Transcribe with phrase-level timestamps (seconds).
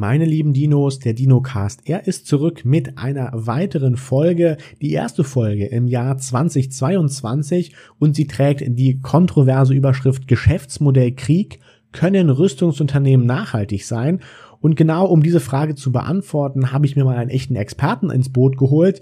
[0.00, 5.66] Meine lieben Dinos, der DinoCast, er ist zurück mit einer weiteren Folge, die erste Folge
[5.66, 11.58] im Jahr 2022 und sie trägt die kontroverse Überschrift Geschäftsmodell Krieg.
[11.90, 14.20] Können Rüstungsunternehmen nachhaltig sein?
[14.60, 18.28] Und genau um diese Frage zu beantworten, habe ich mir mal einen echten Experten ins
[18.28, 19.00] Boot geholt,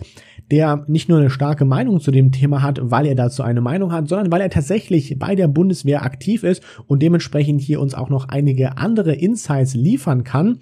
[0.51, 3.93] der nicht nur eine starke Meinung zu dem Thema hat, weil er dazu eine Meinung
[3.93, 8.09] hat, sondern weil er tatsächlich bei der Bundeswehr aktiv ist und dementsprechend hier uns auch
[8.09, 10.59] noch einige andere Insights liefern kann.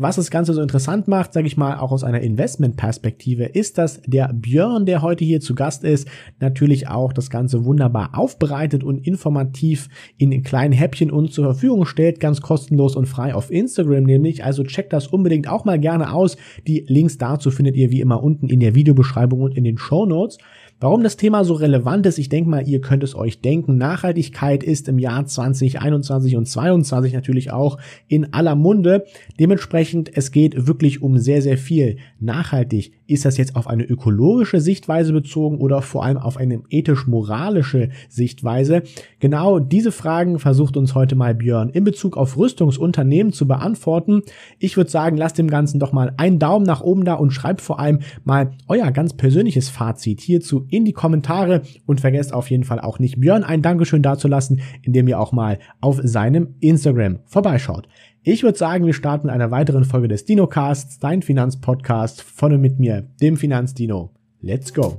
[0.00, 4.00] Was das Ganze so interessant macht, sage ich mal, auch aus einer Investmentperspektive, ist, dass
[4.06, 6.08] der Björn, der heute hier zu Gast ist,
[6.40, 12.20] natürlich auch das Ganze wunderbar aufbereitet und informativ in kleinen Häppchen uns zur Verfügung stellt,
[12.20, 14.44] ganz kostenlos und frei auf Instagram nämlich.
[14.44, 16.36] Also checkt das unbedingt auch mal gerne aus.
[16.66, 20.06] Die Links dazu findet ihr wie immer unten in der Videobeschreibung und in den Show
[20.06, 20.38] Notes.
[20.80, 23.78] Warum das Thema so relevant ist, ich denke mal, ihr könnt es euch denken.
[23.78, 29.04] Nachhaltigkeit ist im Jahr 2021 und 2022 natürlich auch in aller Munde.
[29.40, 31.96] Dementsprechend, es geht wirklich um sehr, sehr viel.
[32.20, 37.88] Nachhaltig, ist das jetzt auf eine ökologische Sichtweise bezogen oder vor allem auf eine ethisch-moralische
[38.08, 38.82] Sichtweise?
[39.18, 44.22] Genau diese Fragen versucht uns heute mal Björn in Bezug auf Rüstungsunternehmen zu beantworten.
[44.58, 47.62] Ich würde sagen, lasst dem Ganzen doch mal einen Daumen nach oben da und schreibt
[47.62, 52.64] vor allem mal euer ganz persönliches Fazit hierzu in die Kommentare und vergesst auf jeden
[52.64, 57.88] Fall auch nicht, Björn ein Dankeschön dazulassen, indem ihr auch mal auf seinem Instagram vorbeischaut.
[58.30, 62.60] Ich würde sagen, wir starten mit einer weiteren Folge des DinoCasts, dein Finanzpodcast von und
[62.60, 64.10] mit mir, dem Finanzdino.
[64.42, 64.94] Let's go!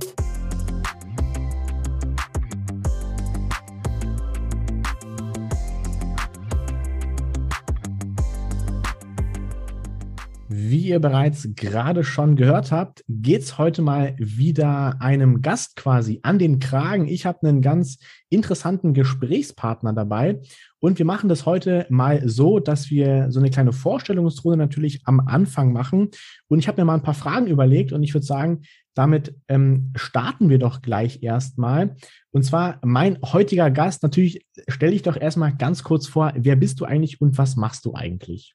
[10.80, 16.38] Wie ihr bereits gerade schon gehört habt, geht's heute mal wieder einem Gast quasi an
[16.38, 17.06] den Kragen.
[17.06, 17.98] Ich habe einen ganz
[18.30, 20.40] interessanten Gesprächspartner dabei
[20.78, 25.20] und wir machen das heute mal so, dass wir so eine kleine Vorstellungsrunde natürlich am
[25.20, 26.08] Anfang machen.
[26.48, 28.62] Und ich habe mir mal ein paar Fragen überlegt und ich würde sagen,
[28.94, 31.94] damit ähm, starten wir doch gleich erstmal.
[32.30, 36.80] Und zwar mein heutiger Gast, natürlich stelle ich doch erstmal ganz kurz vor, wer bist
[36.80, 38.54] du eigentlich und was machst du eigentlich?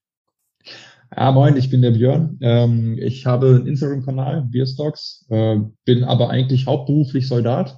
[1.13, 2.37] Ja, moin, ich bin der Björn.
[2.41, 7.77] Ähm, ich habe einen Instagram-Kanal, Beerstocks, äh, bin aber eigentlich hauptberuflich Soldat,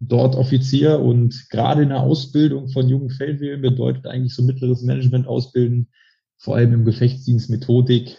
[0.00, 5.26] dort Offizier und gerade in der Ausbildung von jungen Feldwählen bedeutet eigentlich so mittleres Management
[5.26, 5.88] ausbilden,
[6.36, 8.18] vor allem im Gefechtsdienst, Methodik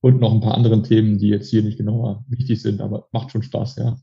[0.00, 3.30] und noch ein paar anderen Themen, die jetzt hier nicht genauer wichtig sind, aber macht
[3.30, 3.96] schon Spaß, ja.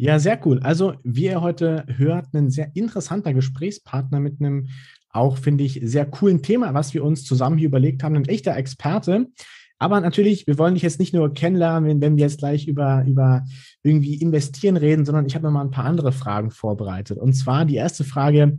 [0.00, 0.60] Ja, sehr cool.
[0.60, 4.68] Also, wie ihr heute hört, ein sehr interessanter Gesprächspartner mit einem
[5.10, 8.16] auch, finde ich, sehr coolen Thema, was wir uns zusammen hier überlegt haben.
[8.16, 9.26] Ein echter Experte.
[9.78, 13.44] Aber natürlich, wir wollen dich jetzt nicht nur kennenlernen, wenn wir jetzt gleich über, über
[13.82, 17.18] irgendwie investieren reden, sondern ich habe noch mal ein paar andere Fragen vorbereitet.
[17.18, 18.58] Und zwar die erste Frage,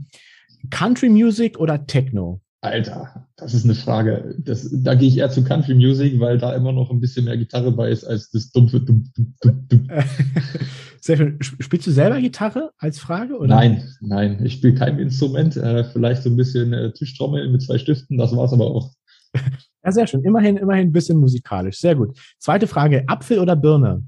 [0.70, 2.42] Country Music oder Techno?
[2.62, 4.36] Alter, das ist eine Frage.
[4.38, 7.38] Das, da gehe ich eher zu Country Music, weil da immer noch ein bisschen mehr
[7.38, 8.82] Gitarre bei ist als das dumpfe.
[8.82, 9.88] Dumm, dumm, dumm, dumm.
[11.02, 11.38] Sehr schön.
[11.42, 13.38] Spielst du selber Gitarre als Frage?
[13.38, 13.48] Oder?
[13.48, 14.46] Nein, nein.
[14.46, 15.56] Ich spiele kein Instrument.
[15.56, 18.18] Äh, vielleicht so ein bisschen äh, Tischtrommel mit zwei Stiften.
[18.18, 18.92] Das war's aber auch.
[19.82, 20.26] Ja, sehr schön.
[20.26, 21.80] Immerhin, immerhin ein bisschen musikalisch.
[21.80, 22.20] Sehr gut.
[22.38, 23.06] Zweite Frage.
[23.08, 24.04] Apfel oder Birne?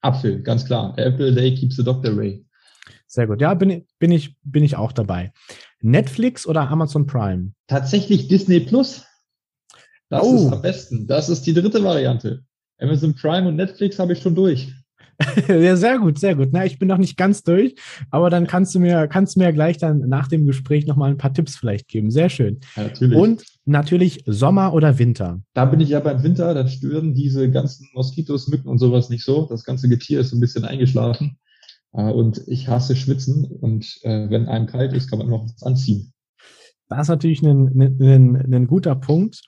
[0.00, 0.94] Apfel, ganz klar.
[0.96, 2.42] Apple Day keeps the doctor away.
[3.06, 3.42] Sehr gut.
[3.42, 5.32] Ja, bin, bin, ich, bin ich auch dabei.
[5.82, 7.52] Netflix oder Amazon Prime?
[7.66, 9.04] Tatsächlich Disney Plus.
[10.08, 10.36] Das oh.
[10.36, 11.06] ist am besten.
[11.06, 12.42] Das ist die dritte Variante.
[12.78, 14.72] Amazon Prime und Netflix habe ich schon durch.
[15.48, 16.48] ja, sehr gut, sehr gut.
[16.52, 17.74] Na, ich bin noch nicht ganz durch,
[18.10, 21.16] aber dann kannst du mir, kannst du mir gleich dann nach dem Gespräch nochmal ein
[21.16, 22.10] paar Tipps vielleicht geben.
[22.10, 22.60] Sehr schön.
[22.76, 23.18] Ja, natürlich.
[23.18, 25.40] Und natürlich Sommer oder Winter.
[25.54, 29.24] Da bin ich ja beim Winter, dann stören diese ganzen Moskitos, Mücken und sowas nicht
[29.24, 29.46] so.
[29.46, 31.38] Das ganze Getier ist ein bisschen eingeschlafen.
[31.96, 33.44] Äh, und ich hasse Schwitzen.
[33.44, 36.12] Und äh, wenn einem kalt ist, kann man noch was anziehen.
[36.88, 39.42] Das ist natürlich ein, ein, ein guter Punkt.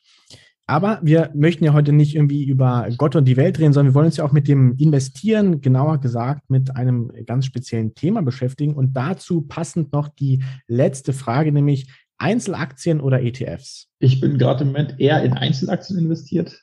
[0.67, 3.95] Aber wir möchten ja heute nicht irgendwie über Gott und die Welt reden, sondern wir
[3.95, 8.75] wollen uns ja auch mit dem Investieren, genauer gesagt, mit einem ganz speziellen Thema beschäftigen.
[8.75, 11.89] Und dazu passend noch die letzte Frage, nämlich
[12.19, 13.87] Einzelaktien oder ETFs?
[13.99, 16.61] Ich bin gerade im Moment eher in Einzelaktien investiert.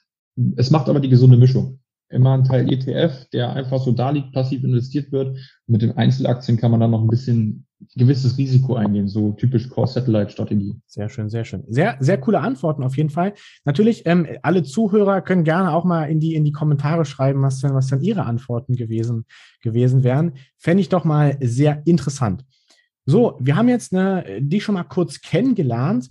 [0.55, 1.79] Es macht aber die gesunde Mischung
[2.09, 5.37] immer ein Teil ETF, der einfach so da liegt, passiv investiert wird.
[5.67, 7.65] mit den Einzelaktien kann man dann noch ein bisschen
[7.95, 10.79] gewisses Risiko eingehen, so typisch Core-Satellite-Strategie.
[10.87, 11.63] Sehr schön, sehr schön.
[11.67, 13.33] Sehr, sehr coole Antworten auf jeden Fall.
[13.63, 17.59] Natürlich, ähm, alle Zuhörer können gerne auch mal in die, in die Kommentare schreiben, was
[17.59, 19.25] denn, was denn ihre Antworten gewesen,
[19.61, 20.33] gewesen wären.
[20.57, 22.45] Fände ich doch mal sehr interessant.
[23.05, 26.09] So, wir haben jetzt eine, die schon mal kurz kennengelernt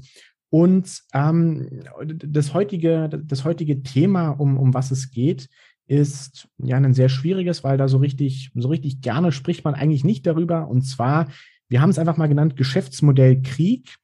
[0.50, 1.68] und ähm,
[2.06, 5.48] das, heutige, das heutige Thema, um, um was es geht,
[5.86, 10.04] ist ja ein sehr schwieriges, weil da so richtig, so richtig gerne spricht man eigentlich
[10.04, 10.68] nicht darüber.
[10.68, 11.28] Und zwar,
[11.68, 13.96] wir haben es einfach mal genannt, Geschäftsmodell Krieg.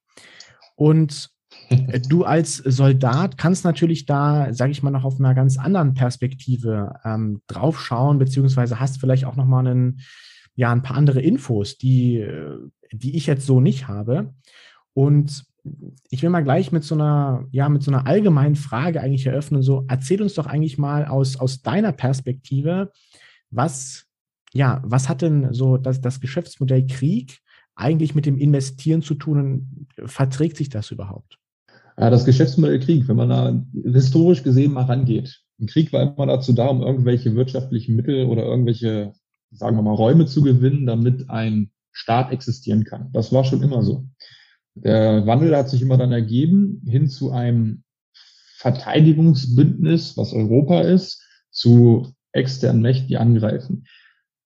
[0.77, 1.31] Und
[2.09, 6.95] Du als Soldat kannst natürlich da, sage ich mal, noch auf einer ganz anderen Perspektive
[7.05, 10.01] ähm, draufschauen, beziehungsweise hast vielleicht auch noch mal einen,
[10.57, 12.27] ja, ein paar andere Infos, die,
[12.93, 14.35] die ich jetzt so nicht habe.
[14.95, 15.45] Und
[16.11, 19.63] ich will mal gleich mit so einer, ja, mit so einer allgemeinen Frage eigentlich eröffnen.
[19.63, 22.91] So, erzähl uns doch eigentlich mal aus, aus deiner Perspektive,
[23.51, 24.07] was,
[24.53, 27.41] ja, was hat denn so das, das Geschäftsmodell Krieg
[27.75, 29.39] eigentlich mit dem Investieren zu tun
[29.97, 31.39] und verträgt sich das überhaupt?
[31.99, 33.63] Ja, das Geschäftsmodell Krieg, wenn man da
[33.93, 35.43] historisch gesehen mal rangeht.
[35.61, 39.13] Ein Krieg war immer dazu da, um irgendwelche wirtschaftlichen Mittel oder irgendwelche,
[39.51, 43.11] sagen wir mal, Räume zu gewinnen, damit ein Staat existieren kann.
[43.13, 44.07] Das war schon immer so.
[44.75, 47.83] Der Wandel hat sich immer dann ergeben hin zu einem
[48.57, 53.87] Verteidigungsbündnis, was Europa ist, zu externen Mächten, die angreifen.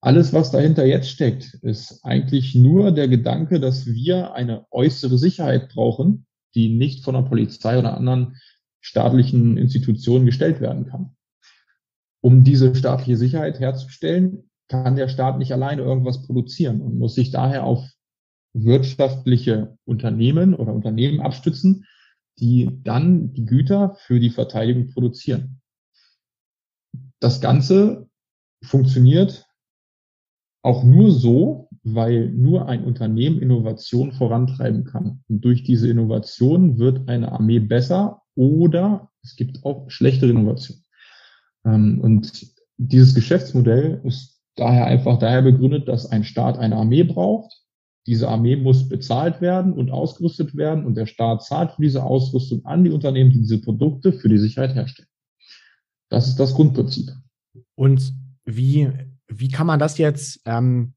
[0.01, 5.71] Alles, was dahinter jetzt steckt, ist eigentlich nur der Gedanke, dass wir eine äußere Sicherheit
[5.71, 8.37] brauchen, die nicht von der Polizei oder anderen
[8.81, 11.17] staatlichen Institutionen gestellt werden kann.
[12.21, 17.31] Um diese staatliche Sicherheit herzustellen, kann der Staat nicht alleine irgendwas produzieren und muss sich
[17.31, 17.85] daher auf
[18.55, 21.85] wirtschaftliche Unternehmen oder Unternehmen abstützen,
[22.39, 25.61] die dann die Güter für die Verteidigung produzieren.
[27.21, 28.09] Das Ganze
[28.63, 29.47] funktioniert
[30.63, 35.23] auch nur so, weil nur ein Unternehmen Innovation vorantreiben kann.
[35.29, 40.79] Und durch diese Innovation wird eine Armee besser oder es gibt auch schlechtere Innovation.
[41.67, 47.64] Ähm, und dieses Geschäftsmodell ist daher einfach daher begründet, dass ein Staat eine Armee braucht
[48.07, 52.65] diese Armee muss bezahlt werden und ausgerüstet werden und der Staat zahlt für diese Ausrüstung
[52.67, 55.09] an die Unternehmen, die diese Produkte für die Sicherheit herstellen.
[56.11, 57.11] Das ist das Grundprinzip.
[57.75, 58.13] Und
[58.45, 58.91] wie,
[59.27, 60.95] wie kann man das jetzt, ähm,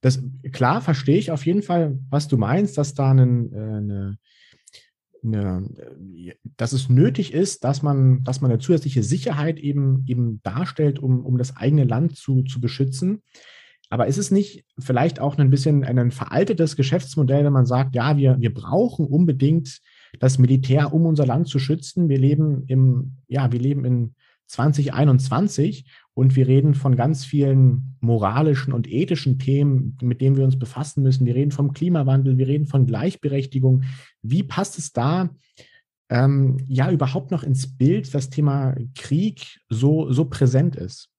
[0.00, 0.22] das,
[0.52, 4.18] klar verstehe ich auf jeden Fall, was du meinst, dass da einen, äh, eine,
[5.22, 10.98] eine, dass es nötig ist, dass man, dass man eine zusätzliche Sicherheit eben, eben darstellt,
[10.98, 13.22] um, um das eigene Land zu, zu beschützen.
[13.90, 18.16] Aber ist es nicht vielleicht auch ein bisschen ein veraltetes Geschäftsmodell, wenn man sagt, ja,
[18.16, 19.80] wir, wir brauchen unbedingt
[20.20, 22.08] das Militär, um unser Land zu schützen.
[22.08, 24.14] Wir leben im, ja, wir leben in
[24.48, 30.58] 2021 und wir reden von ganz vielen moralischen und ethischen Themen, mit denen wir uns
[30.58, 31.26] befassen müssen.
[31.26, 33.84] Wir reden vom Klimawandel, wir reden von Gleichberechtigung.
[34.22, 35.30] Wie passt es da
[36.10, 41.10] ähm, ja überhaupt noch ins Bild, das Thema Krieg so, so präsent ist?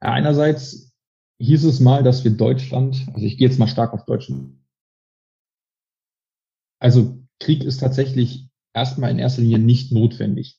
[0.00, 0.87] Einerseits
[1.38, 4.58] hieß es mal, dass wir Deutschland, also ich gehe jetzt mal stark auf Deutschland,
[6.80, 10.58] also Krieg ist tatsächlich erstmal in erster Linie nicht notwendig.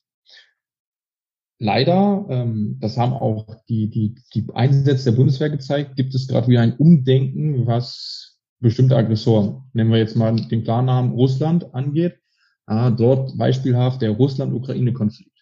[1.58, 6.48] Leider, ähm, das haben auch die, die, die Einsätze der Bundeswehr gezeigt, gibt es gerade
[6.48, 12.18] wieder ein Umdenken, was bestimmte Aggressoren, nehmen wir jetzt mal den Klarnamen Russland angeht.
[12.66, 15.39] Ah, dort beispielhaft der Russland-Ukraine-Konflikt.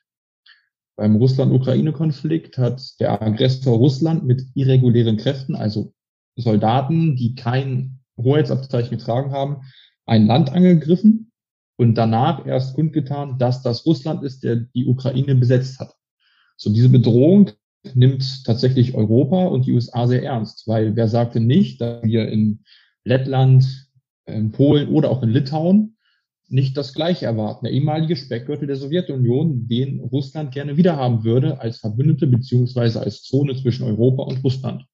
[0.98, 5.94] Beim Russland-Ukraine-Konflikt hat der Aggressor Russland mit irregulären Kräften, also
[6.34, 9.58] Soldaten, die kein Hoheitsabzeichen getragen haben,
[10.06, 11.30] ein Land angegriffen
[11.76, 15.94] und danach erst kundgetan, dass das Russland ist, der die Ukraine besetzt hat.
[16.56, 17.52] So diese Bedrohung
[17.94, 22.64] nimmt tatsächlich Europa und die USA sehr ernst, weil wer sagte nicht, dass wir in
[23.04, 23.88] Lettland,
[24.26, 25.96] in Polen oder auch in Litauen
[26.48, 27.66] nicht das Gleiche erwarten.
[27.66, 33.54] Der ehemalige Speckgürtel der Sowjetunion, den Russland gerne wiederhaben würde als Verbündete beziehungsweise als Zone
[33.56, 34.84] zwischen Europa und Russland.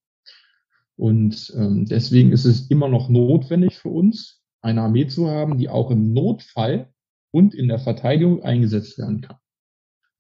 [0.96, 5.68] Und ähm, deswegen ist es immer noch notwendig für uns, eine Armee zu haben, die
[5.68, 6.88] auch im Notfall
[7.30, 9.36] und in der Verteidigung eingesetzt werden kann.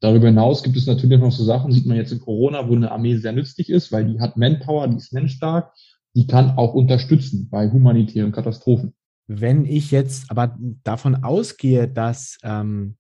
[0.00, 2.90] Darüber hinaus gibt es natürlich noch so Sachen, sieht man jetzt in Corona, wo eine
[2.90, 5.72] Armee sehr nützlich ist, weil die hat Manpower, die ist menschstark,
[6.14, 8.94] die kann auch unterstützen bei humanitären Katastrophen.
[9.26, 12.96] Wenn ich jetzt aber davon ausgehe, dass, ähm,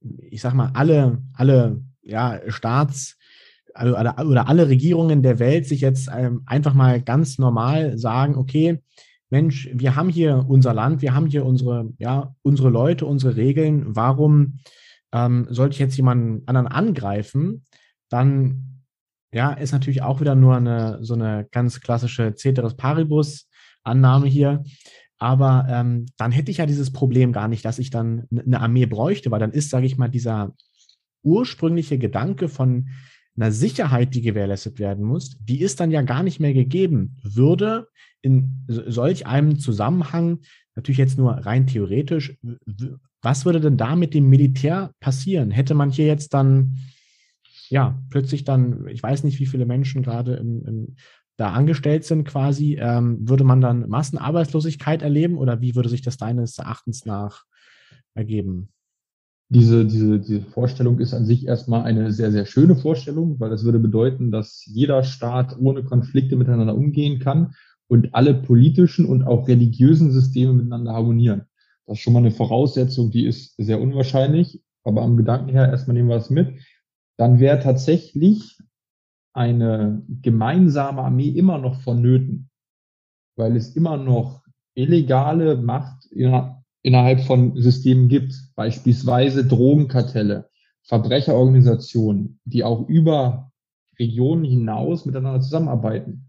[0.00, 3.16] ich sag mal, alle, alle ja, Staats-
[3.74, 8.82] also, oder alle Regierungen der Welt sich jetzt ähm, einfach mal ganz normal sagen, okay,
[9.30, 13.84] Mensch, wir haben hier unser Land, wir haben hier unsere, ja, unsere Leute, unsere Regeln,
[13.94, 14.58] warum
[15.12, 17.64] ähm, sollte ich jetzt jemanden anderen angreifen?
[18.08, 18.82] Dann
[19.32, 23.48] ja, ist natürlich auch wieder nur eine so eine ganz klassische Ceteris Paribus
[23.84, 24.64] Annahme hier.
[25.18, 28.86] Aber ähm, dann hätte ich ja dieses Problem gar nicht, dass ich dann eine Armee
[28.86, 30.54] bräuchte, weil dann ist, sage ich mal, dieser
[31.22, 32.88] ursprüngliche Gedanke von
[33.36, 37.16] einer Sicherheit, die gewährleistet werden muss, die ist dann ja gar nicht mehr gegeben.
[37.22, 37.88] Würde
[38.20, 40.40] in solch einem Zusammenhang,
[40.74, 42.36] natürlich jetzt nur rein theoretisch,
[43.22, 45.50] was würde denn da mit dem Militär passieren?
[45.50, 46.78] Hätte man hier jetzt dann,
[47.68, 50.96] ja, plötzlich dann, ich weiß nicht, wie viele Menschen gerade im, im
[51.38, 56.16] da angestellt sind quasi, ähm, würde man dann Massenarbeitslosigkeit erleben oder wie würde sich das
[56.16, 57.44] deines Erachtens nach
[58.14, 58.70] ergeben?
[59.48, 63.64] Diese, diese, diese Vorstellung ist an sich erstmal eine sehr, sehr schöne Vorstellung, weil das
[63.64, 67.54] würde bedeuten, dass jeder Staat ohne Konflikte miteinander umgehen kann
[67.86, 71.44] und alle politischen und auch religiösen Systeme miteinander harmonieren.
[71.86, 75.94] Das ist schon mal eine Voraussetzung, die ist sehr unwahrscheinlich, aber am Gedanken her erstmal
[75.94, 76.58] nehmen wir es mit.
[77.16, 78.58] Dann wäre tatsächlich
[79.38, 82.50] eine gemeinsame Armee immer noch vonnöten,
[83.36, 84.42] weil es immer noch
[84.74, 86.06] illegale Macht
[86.82, 90.48] innerhalb von Systemen gibt, beispielsweise Drogenkartelle,
[90.82, 93.52] Verbrecherorganisationen, die auch über
[93.98, 96.28] Regionen hinaus miteinander zusammenarbeiten.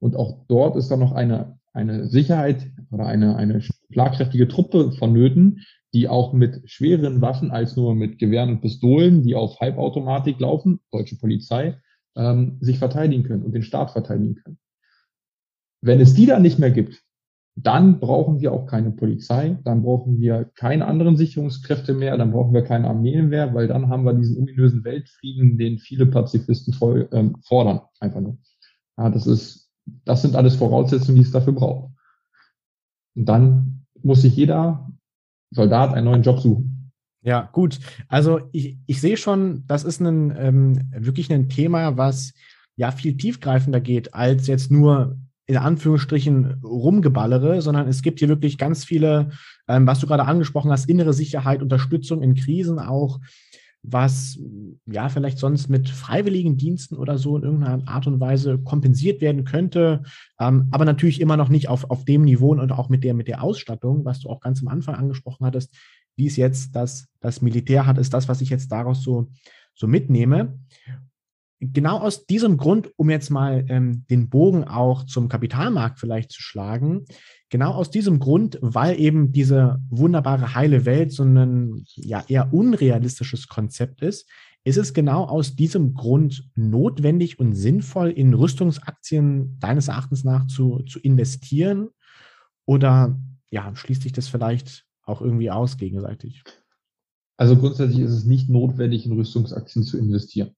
[0.00, 3.62] Und auch dort ist dann noch eine, eine Sicherheit oder eine, eine
[3.92, 9.36] schlagkräftige Truppe vonnöten, die auch mit schweren Waffen als nur mit Gewehren und Pistolen, die
[9.36, 11.76] auf Halbautomatik laufen, deutsche Polizei,
[12.18, 14.58] ähm, sich verteidigen können und den Staat verteidigen können.
[15.80, 17.02] Wenn es die dann nicht mehr gibt,
[17.54, 22.54] dann brauchen wir auch keine Polizei, dann brauchen wir keine anderen Sicherungskräfte mehr, dann brauchen
[22.54, 27.08] wir keine Armeen mehr, weil dann haben wir diesen ominösen Weltfrieden, den viele Pazifisten voll,
[27.12, 28.38] ähm, fordern, einfach nur.
[28.96, 29.70] Ja, das ist,
[30.04, 31.92] das sind alles Voraussetzungen, die es dafür braucht.
[33.16, 34.88] Und dann muss sich jeder
[35.50, 36.67] Soldat einen neuen Job suchen.
[37.22, 37.78] Ja, gut.
[38.08, 42.32] Also ich, ich sehe schon, das ist ein, ähm, wirklich ein Thema, was
[42.76, 48.58] ja viel tiefgreifender geht, als jetzt nur in Anführungsstrichen rumgeballere, sondern es gibt hier wirklich
[48.58, 49.30] ganz viele,
[49.66, 53.18] ähm, was du gerade angesprochen hast, innere Sicherheit, Unterstützung in Krisen auch,
[53.82, 54.38] was
[54.86, 59.44] ja vielleicht sonst mit freiwilligen Diensten oder so in irgendeiner Art und Weise kompensiert werden
[59.44, 60.02] könnte,
[60.38, 63.28] ähm, aber natürlich immer noch nicht auf, auf dem Niveau und auch mit der, mit
[63.28, 65.74] der Ausstattung, was du auch ganz am Anfang angesprochen hattest,
[66.18, 69.30] wie es jetzt das, das Militär hat, ist das, was ich jetzt daraus so,
[69.74, 70.58] so mitnehme
[71.60, 76.40] genau aus diesem Grund, um jetzt mal ähm, den Bogen auch zum Kapitalmarkt vielleicht zu
[76.40, 77.04] schlagen,
[77.48, 83.48] genau aus diesem Grund, weil eben diese wunderbare heile Welt so ein ja eher unrealistisches
[83.48, 84.28] Konzept ist,
[84.64, 90.80] ist es genau aus diesem Grund notwendig und sinnvoll, in Rüstungsaktien deines Erachtens nach zu,
[90.80, 91.88] zu investieren?
[92.66, 93.18] Oder
[93.50, 96.44] ja, schließt sich das vielleicht auch irgendwie aus gegenseitig?
[97.36, 100.54] Also grundsätzlich ist es nicht notwendig, in Rüstungsaktien zu investieren.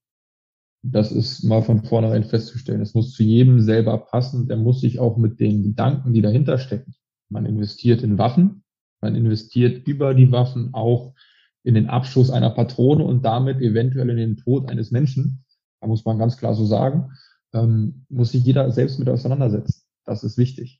[0.83, 2.81] Das ist mal von vornherein festzustellen.
[2.81, 4.49] Es muss zu jedem selber passen.
[4.49, 6.95] Der muss sich auch mit den Gedanken, die dahinter stecken.
[7.29, 8.65] Man investiert in Waffen.
[9.03, 11.15] Man investiert über die Waffen auch
[11.63, 15.45] in den Abschuss einer Patrone und damit eventuell in den Tod eines Menschen.
[15.81, 17.13] Da muss man ganz klar so sagen.
[17.53, 19.83] Ähm, muss sich jeder selbst mit auseinandersetzen.
[20.07, 20.80] Das ist wichtig.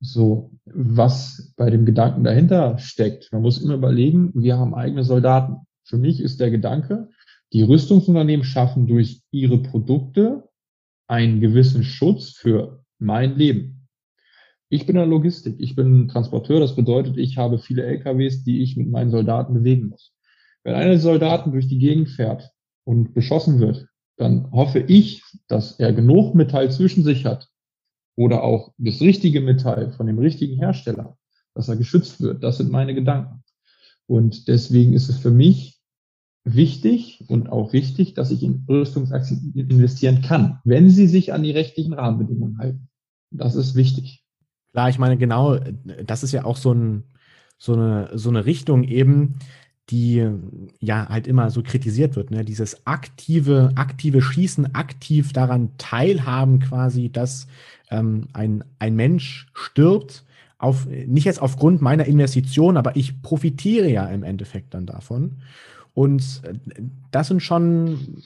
[0.00, 3.30] So, was bei dem Gedanken dahinter steckt.
[3.32, 5.66] Man muss immer überlegen, wir haben eigene Soldaten.
[5.84, 7.08] Für mich ist der Gedanke,
[7.52, 10.48] die Rüstungsunternehmen schaffen durch ihre Produkte
[11.06, 13.88] einen gewissen Schutz für mein Leben.
[14.70, 18.62] Ich bin in der Logistik, ich bin Transporteur, das bedeutet, ich habe viele LKWs, die
[18.62, 20.14] ich mit meinen Soldaten bewegen muss.
[20.62, 22.50] Wenn einer der Soldaten durch die Gegend fährt
[22.84, 27.50] und beschossen wird, dann hoffe ich, dass er genug Metall zwischen sich hat
[28.16, 31.16] oder auch das richtige Metall von dem richtigen Hersteller,
[31.54, 32.42] dass er geschützt wird.
[32.42, 33.42] Das sind meine Gedanken.
[34.06, 35.80] Und deswegen ist es für mich
[36.44, 41.50] wichtig und auch richtig, dass ich in Rüstungsaktien investieren kann, wenn sie sich an die
[41.50, 42.88] rechtlichen Rahmenbedingungen halten.
[43.30, 44.24] Das ist wichtig.
[44.72, 45.58] Klar, ich meine, genau,
[46.04, 47.04] das ist ja auch so, ein,
[47.58, 49.38] so, eine, so eine Richtung eben,
[49.90, 50.26] die
[50.80, 52.44] ja halt immer so kritisiert wird, ne?
[52.44, 57.46] Dieses aktive, aktive Schießen, aktiv daran teilhaben, quasi, dass
[57.90, 60.24] ähm, ein, ein Mensch stirbt,
[60.58, 65.38] auf, nicht jetzt aufgrund meiner Investition, aber ich profitiere ja im Endeffekt dann davon.
[65.94, 66.54] Und äh,
[67.10, 68.22] das sind schon,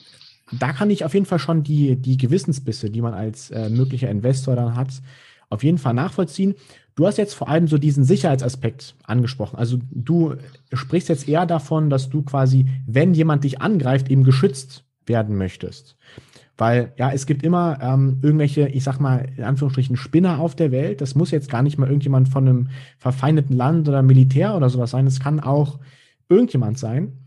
[0.51, 4.09] da kann ich auf jeden Fall schon die, die Gewissensbisse, die man als äh, möglicher
[4.09, 5.01] Investor dann hat,
[5.49, 6.55] auf jeden Fall nachvollziehen.
[6.95, 9.57] Du hast jetzt vor allem so diesen Sicherheitsaspekt angesprochen.
[9.57, 10.35] Also du
[10.73, 15.97] sprichst jetzt eher davon, dass du quasi, wenn jemand dich angreift, eben geschützt werden möchtest.
[16.57, 20.71] Weil ja, es gibt immer ähm, irgendwelche, ich sag mal, in Anführungsstrichen Spinner auf der
[20.71, 21.01] Welt.
[21.01, 24.91] Das muss jetzt gar nicht mal irgendjemand von einem verfeindeten Land oder Militär oder sowas
[24.91, 25.05] sein.
[25.05, 25.79] Es kann auch
[26.29, 27.17] irgendjemand sein.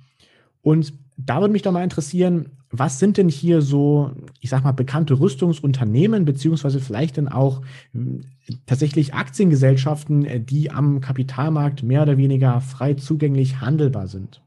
[0.62, 4.72] Und da würde mich doch mal interessieren, was sind denn hier so, ich sag mal,
[4.72, 7.62] bekannte Rüstungsunternehmen, beziehungsweise vielleicht dann auch
[7.94, 8.20] äh,
[8.66, 14.42] tatsächlich Aktiengesellschaften, äh, die am Kapitalmarkt mehr oder weniger frei zugänglich handelbar sind?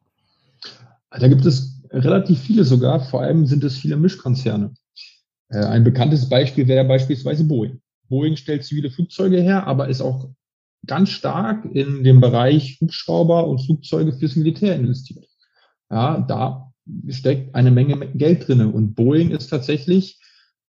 [1.09, 4.73] Da gibt es relativ viele sogar, vor allem sind es viele Mischkonzerne.
[5.49, 7.81] Äh, ein bekanntes Beispiel wäre beispielsweise Boeing.
[8.07, 10.29] Boeing stellt zivile Flugzeuge her, aber ist auch
[10.85, 15.25] ganz stark in dem Bereich Hubschrauber und Flugzeuge fürs Militär investiert.
[15.89, 16.70] Ja, da
[17.09, 18.69] steckt eine Menge Geld drinne.
[18.69, 20.19] Und Boeing ist tatsächlich,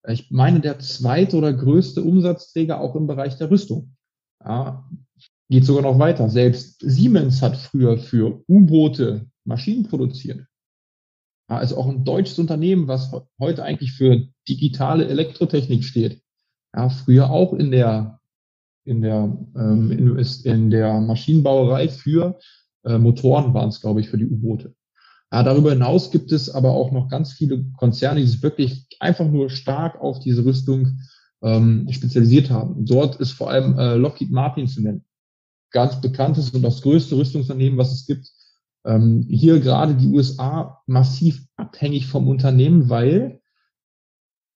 [0.07, 3.95] ich meine, der zweite oder größte Umsatzträger auch im Bereich der Rüstung.
[4.43, 4.89] Ja,
[5.49, 6.29] geht sogar noch weiter.
[6.29, 10.45] Selbst Siemens hat früher für U-Boote Maschinen produziert.
[11.49, 16.21] Ja, ist auch ein deutsches Unternehmen, was heute eigentlich für digitale Elektrotechnik steht.
[16.73, 18.19] Ja, früher auch in der
[18.85, 22.39] in der ähm, in, in der Maschinenbauerei für
[22.83, 24.73] äh, Motoren waren es, glaube ich, für die U-Boote.
[25.31, 29.27] Ja, darüber hinaus gibt es aber auch noch ganz viele Konzerne, die sich wirklich einfach
[29.27, 30.99] nur stark auf diese Rüstung
[31.41, 32.85] ähm, spezialisiert haben.
[32.85, 35.05] Dort ist vor allem äh, Lockheed Martin zu nennen.
[35.71, 38.29] Ganz bekanntes und das größte Rüstungsunternehmen, was es gibt.
[38.83, 43.39] Ähm, hier gerade die USA massiv abhängig vom Unternehmen, weil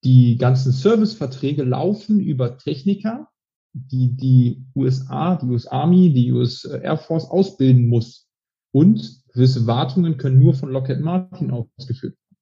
[0.04, 3.30] die ganzen Serviceverträge laufen über Techniker,
[3.74, 8.28] die die USA, die US Army, die US Air Force ausbilden muss.
[8.72, 12.38] Und gewisse Wartungen können nur von Lockheed Martin ausgeführt werden.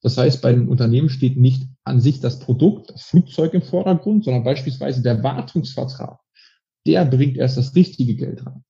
[0.00, 4.24] Das heißt, bei dem Unternehmen steht nicht an sich das Produkt, das Flugzeug im Vordergrund,
[4.24, 6.20] sondern beispielsweise der Wartungsvertrag.
[6.86, 8.64] Der bringt erst das richtige Geld rein.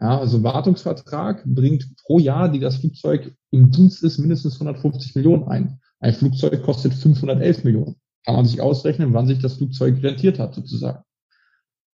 [0.00, 5.48] Ja, also Wartungsvertrag bringt pro Jahr, die das Flugzeug im Dienst ist, mindestens 150 Millionen
[5.48, 5.80] ein.
[5.98, 7.96] Ein Flugzeug kostet 511 Millionen.
[8.24, 11.02] Kann man sich ausrechnen, wann sich das Flugzeug rentiert hat, sozusagen.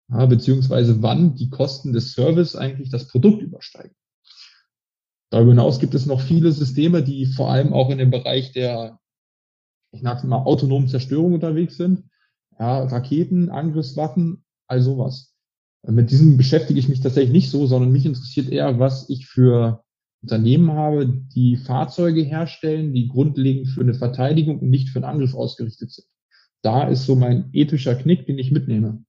[0.09, 3.95] Ja, beziehungsweise wann die Kosten des Service eigentlich das Produkt übersteigen.
[5.31, 8.99] Darüber hinaus gibt es noch viele Systeme, die vor allem auch in dem Bereich der,
[9.93, 12.03] ich es mal, autonomen Zerstörung unterwegs sind.
[12.59, 15.33] Ja, Raketen, Angriffswaffen, all sowas.
[15.87, 19.83] Mit diesem beschäftige ich mich tatsächlich nicht so, sondern mich interessiert eher, was ich für
[20.21, 25.33] Unternehmen habe, die Fahrzeuge herstellen, die grundlegend für eine Verteidigung und nicht für einen Angriff
[25.33, 26.07] ausgerichtet sind.
[26.61, 29.03] Da ist so mein ethischer Knick, den ich mitnehme.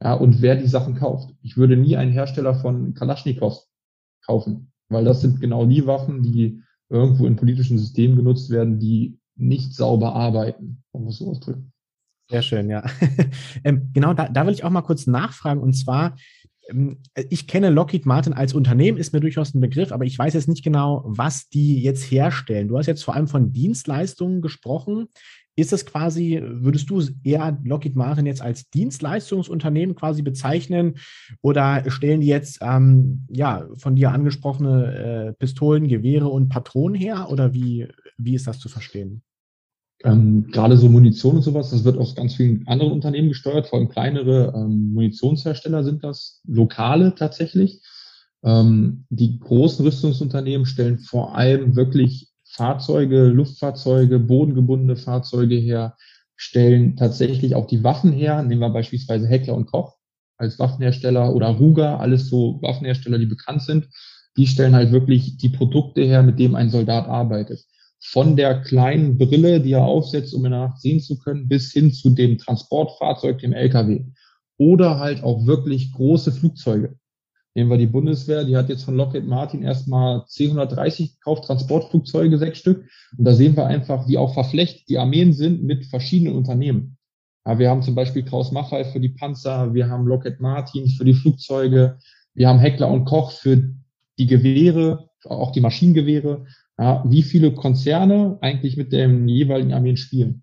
[0.00, 1.34] Ja, und wer die Sachen kauft.
[1.42, 3.64] Ich würde nie einen Hersteller von Kalaschnikow
[4.24, 9.18] kaufen weil das sind genau die Waffen, die irgendwo in politischen Systemen genutzt werden, die
[9.36, 11.72] nicht sauber arbeiten, um es so ausdrücken.
[12.30, 12.84] Sehr schön, ja.
[13.64, 15.60] ähm, genau, da, da will ich auch mal kurz nachfragen.
[15.60, 16.16] Und zwar,
[16.68, 16.98] ähm,
[17.28, 20.48] ich kenne Lockheed Martin als Unternehmen, ist mir durchaus ein Begriff, aber ich weiß jetzt
[20.48, 22.68] nicht genau, was die jetzt herstellen.
[22.68, 25.08] Du hast jetzt vor allem von Dienstleistungen gesprochen.
[25.56, 30.94] Ist es quasi, würdest du eher Lockheed Martin jetzt als Dienstleistungsunternehmen quasi bezeichnen
[31.42, 37.28] oder stellen die jetzt ähm, ja von dir angesprochene äh, Pistolen, Gewehre und Patronen her
[37.30, 37.86] oder wie,
[38.18, 39.22] wie ist das zu verstehen?
[40.02, 43.78] Ähm, gerade so Munition und sowas, das wird aus ganz vielen anderen Unternehmen gesteuert, vor
[43.78, 47.80] allem kleinere ähm, Munitionshersteller sind das, lokale tatsächlich.
[48.42, 55.96] Ähm, die großen Rüstungsunternehmen stellen vor allem wirklich Fahrzeuge, Luftfahrzeuge, bodengebundene Fahrzeuge her,
[56.36, 58.42] stellen tatsächlich auch die Waffen her.
[58.42, 59.96] Nehmen wir beispielsweise Heckler und Koch
[60.36, 63.88] als Waffenhersteller oder Ruger, alles so Waffenhersteller, die bekannt sind.
[64.36, 67.64] Die stellen halt wirklich die Produkte her, mit denen ein Soldat arbeitet.
[68.00, 71.72] Von der kleinen Brille, die er aufsetzt, um in der Nacht sehen zu können, bis
[71.72, 74.04] hin zu dem Transportfahrzeug, dem LKW.
[74.58, 76.96] Oder halt auch wirklich große Flugzeuge.
[77.56, 82.58] Nehmen wir die Bundeswehr, die hat jetzt von Lockheed Martin erstmal C-130 gekauft, Transportflugzeuge, sechs
[82.58, 82.84] Stück.
[83.16, 86.96] Und da sehen wir einfach, wie auch verflechtet die Armeen sind mit verschiedenen Unternehmen.
[87.46, 91.04] Ja, wir haben zum Beispiel Kraus Maffei für die Panzer, wir haben Lockheed Martin für
[91.04, 91.98] die Flugzeuge,
[92.34, 93.70] wir haben Heckler und Koch für
[94.18, 96.46] die Gewehre, auch die Maschinengewehre.
[96.76, 100.42] Ja, wie viele Konzerne eigentlich mit den jeweiligen Armeen spielen.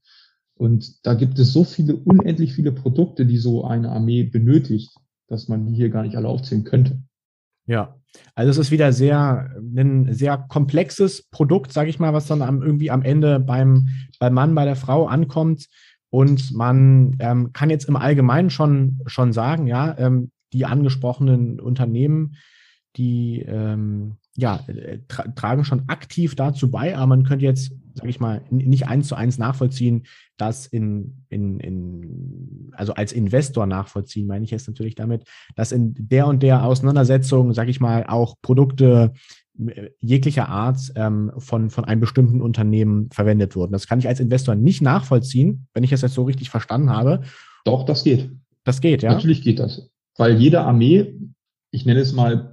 [0.53, 4.91] Und da gibt es so viele, unendlich viele Produkte, die so eine Armee benötigt
[5.31, 7.01] dass man die hier gar nicht alle aufzählen könnte.
[7.65, 7.95] Ja,
[8.35, 12.61] also es ist wieder sehr ein sehr komplexes Produkt, sage ich mal, was dann am,
[12.61, 13.87] irgendwie am Ende beim,
[14.19, 15.67] beim Mann, bei der Frau ankommt.
[16.09, 22.35] Und man ähm, kann jetzt im Allgemeinen schon, schon sagen, ja, ähm, die angesprochenen Unternehmen,
[22.97, 28.09] die ähm, ja, äh, tra tragen schon aktiv dazu bei, aber man könnte jetzt sage
[28.09, 30.03] ich mal, nicht eins zu eins nachvollziehen,
[30.37, 35.93] dass in, in, in, also als Investor nachvollziehen, meine ich jetzt natürlich damit, dass in
[35.97, 39.13] der und der Auseinandersetzung, sage ich mal, auch Produkte
[39.59, 43.73] äh, jeglicher Art ähm, von, von einem bestimmten Unternehmen verwendet wurden.
[43.73, 47.21] Das kann ich als Investor nicht nachvollziehen, wenn ich das jetzt so richtig verstanden habe.
[47.65, 48.31] Doch, das geht.
[48.63, 49.13] Das geht, ja.
[49.13, 49.89] Natürlich geht das.
[50.17, 51.15] Weil jede Armee,
[51.71, 52.50] ich nenne es mal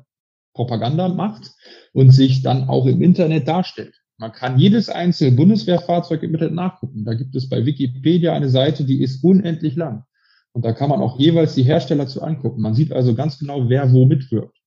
[0.54, 1.52] Propaganda macht
[1.92, 3.94] und sich dann auch im Internet darstellt.
[4.18, 7.04] Man kann jedes einzelne Bundeswehrfahrzeug im Internet nachgucken.
[7.04, 10.04] Da gibt es bei Wikipedia eine Seite, die ist unendlich lang.
[10.52, 12.60] Und da kann man auch jeweils die Hersteller zu angucken.
[12.60, 14.58] Man sieht also ganz genau, wer wo mitwirkt.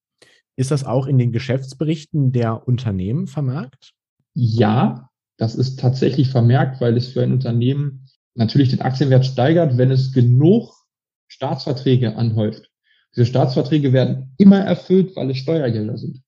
[0.55, 3.93] Ist das auch in den Geschäftsberichten der Unternehmen vermerkt?
[4.33, 9.91] Ja, das ist tatsächlich vermerkt, weil es für ein Unternehmen natürlich den Aktienwert steigert, wenn
[9.91, 10.73] es genug
[11.27, 12.70] Staatsverträge anhäuft.
[13.15, 16.21] Diese Staatsverträge werden immer erfüllt, weil es Steuergelder sind.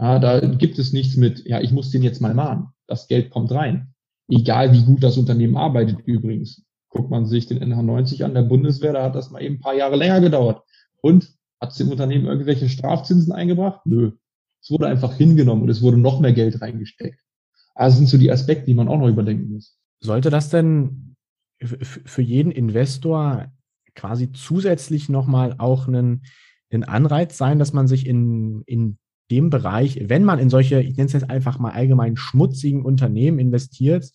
[0.00, 2.68] Ja, da gibt es nichts mit, ja, ich muss den jetzt mal mahnen.
[2.86, 3.94] Das Geld kommt rein.
[4.28, 6.64] Egal wie gut das Unternehmen arbeitet übrigens.
[6.88, 9.74] Guckt man sich den NH90 an, der Bundeswehr, da hat das mal eben ein paar
[9.74, 10.62] Jahre länger gedauert.
[11.00, 13.80] Und Hat es dem Unternehmen irgendwelche Strafzinsen eingebracht?
[13.86, 14.12] Nö.
[14.62, 17.18] Es wurde einfach hingenommen und es wurde noch mehr Geld reingesteckt.
[17.74, 19.78] Also sind so die Aspekte, die man auch noch überdenken muss.
[20.00, 21.16] Sollte das denn
[21.62, 23.50] für jeden Investor
[23.94, 26.22] quasi zusätzlich nochmal auch einen,
[26.70, 28.98] einen Anreiz sein, dass man sich in, in
[29.30, 33.38] dem Bereich, wenn man in solche, ich nenne es jetzt einfach mal allgemein schmutzigen Unternehmen
[33.38, 34.10] investiert,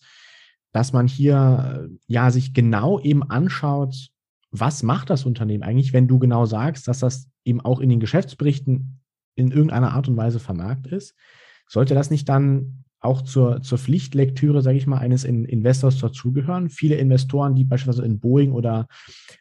[0.72, 4.10] dass man hier ja sich genau eben anschaut,
[4.52, 8.00] was macht das Unternehmen eigentlich, wenn du genau sagst, dass das eben auch in den
[8.00, 9.00] Geschäftsberichten
[9.34, 11.14] in irgendeiner Art und Weise vermerkt ist?
[11.68, 16.68] Sollte das nicht dann auch zur, zur Pflichtlektüre, sage ich mal, eines in Investors dazugehören?
[16.68, 18.86] Viele Investoren, die beispielsweise in Boeing oder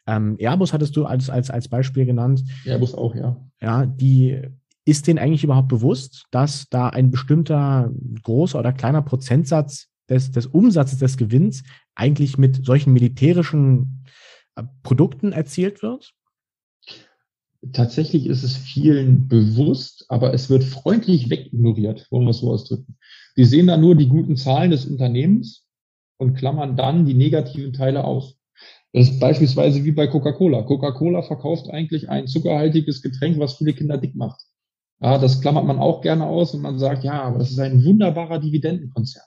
[0.08, 2.43] ähm, Airbus hattest du als, als, als Beispiel genannt.
[2.65, 3.38] Airbus auch, ja.
[3.62, 4.41] Ja, die
[4.86, 7.91] ist denen eigentlich überhaupt bewusst, dass da ein bestimmter
[8.24, 11.63] großer oder kleiner Prozentsatz des, des Umsatzes des Gewinns
[11.95, 14.06] eigentlich mit solchen militärischen
[14.56, 16.13] äh, Produkten erzielt wird?
[17.74, 22.98] Tatsächlich ist es vielen bewusst, aber es wird freundlich wegignoriert, wollen wir es so ausdrücken.
[23.39, 25.65] Die sehen da nur die guten Zahlen des Unternehmens
[26.17, 28.36] und klammern dann die negativen Teile aus.
[28.91, 30.63] Das ist beispielsweise wie bei Coca-Cola.
[30.63, 34.41] Coca-Cola verkauft eigentlich ein zuckerhaltiges Getränk, was viele Kinder dick macht.
[35.02, 37.86] Ja, das klammert man auch gerne aus und man sagt, ja, aber das ist ein
[37.86, 39.23] wunderbarer Dividendenkonzern.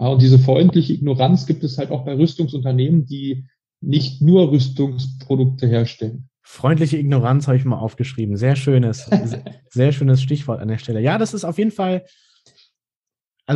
[0.00, 3.46] Ja, und diese freundliche Ignoranz gibt es halt auch bei Rüstungsunternehmen, die
[3.80, 6.28] nicht nur Rüstungsprodukte herstellen.
[6.42, 8.36] Freundliche Ignoranz habe ich mal aufgeschrieben.
[8.36, 9.08] Sehr schönes,
[9.70, 11.00] sehr schönes Stichwort an der Stelle.
[11.00, 12.04] Ja, das ist auf jeden Fall,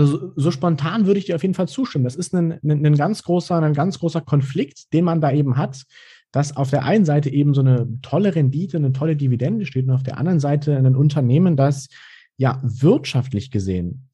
[0.01, 2.05] also so, spontan würde ich dir auf jeden Fall zustimmen.
[2.05, 5.57] Das ist ein, ein, ein, ganz großer, ein ganz großer Konflikt, den man da eben
[5.57, 5.85] hat,
[6.33, 9.95] dass auf der einen Seite eben so eine tolle Rendite, eine tolle Dividende steht und
[9.95, 11.89] auf der anderen Seite ein Unternehmen, das
[12.37, 14.09] ja wirtschaftlich gesehen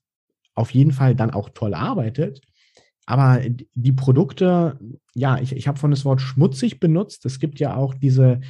[0.54, 2.40] auf jeden Fall dann auch toll arbeitet.
[3.06, 3.40] Aber
[3.74, 4.78] die Produkte,
[5.14, 7.26] ja, ich, ich habe von das Wort schmutzig benutzt.
[7.26, 8.40] Es gibt ja auch diese,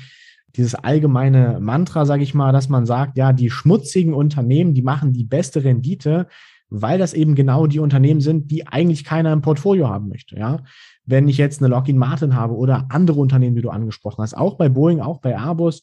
[0.57, 5.13] dieses allgemeine Mantra, sage ich mal, dass man sagt, ja, die schmutzigen Unternehmen, die machen
[5.13, 6.29] die beste Rendite,
[6.73, 10.37] weil das eben genau die Unternehmen sind, die eigentlich keiner im Portfolio haben möchte.
[10.37, 10.63] Ja,
[11.05, 14.57] wenn ich jetzt eine Lockheed Martin habe oder andere Unternehmen, die du angesprochen hast, auch
[14.57, 15.83] bei Boeing, auch bei Airbus,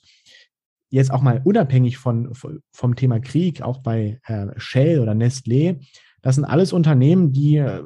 [0.89, 2.34] jetzt auch mal unabhängig von,
[2.71, 5.80] vom Thema Krieg, auch bei äh, Shell oder Nestlé,
[6.21, 7.84] das sind alles Unternehmen, die äh,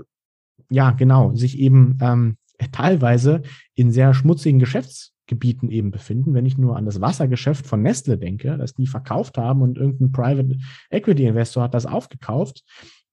[0.70, 2.38] ja genau sich eben ähm,
[2.72, 3.42] teilweise
[3.76, 4.60] in sehr schmutzigen
[5.24, 6.34] Geschäftsgebieten eben befinden.
[6.34, 10.12] Wenn ich nur an das Wassergeschäft von Nestle denke, das die verkauft haben und irgendein
[10.12, 10.58] Private
[10.90, 12.64] Equity Investor hat das aufgekauft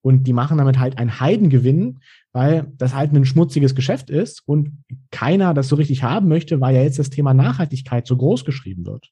[0.01, 1.99] und die machen damit halt einen Heidengewinn,
[2.33, 6.75] weil das halt ein schmutziges Geschäft ist und keiner das so richtig haben möchte, weil
[6.75, 9.09] ja jetzt das Thema Nachhaltigkeit so groß geschrieben wird.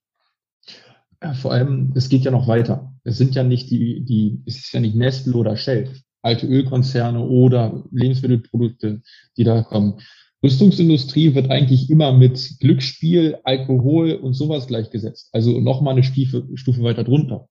[1.22, 2.94] Ja, vor allem, es geht ja noch weiter.
[3.04, 5.90] Es sind ja nicht die, die, es ist ja nicht Nestle oder Shell,
[6.22, 9.02] alte Ölkonzerne oder Lebensmittelprodukte,
[9.36, 10.00] die da kommen.
[10.42, 15.30] Rüstungsindustrie wird eigentlich immer mit Glücksspiel, Alkohol und sowas gleichgesetzt.
[15.34, 17.50] Also nochmal eine Stufe, Stufe weiter drunter.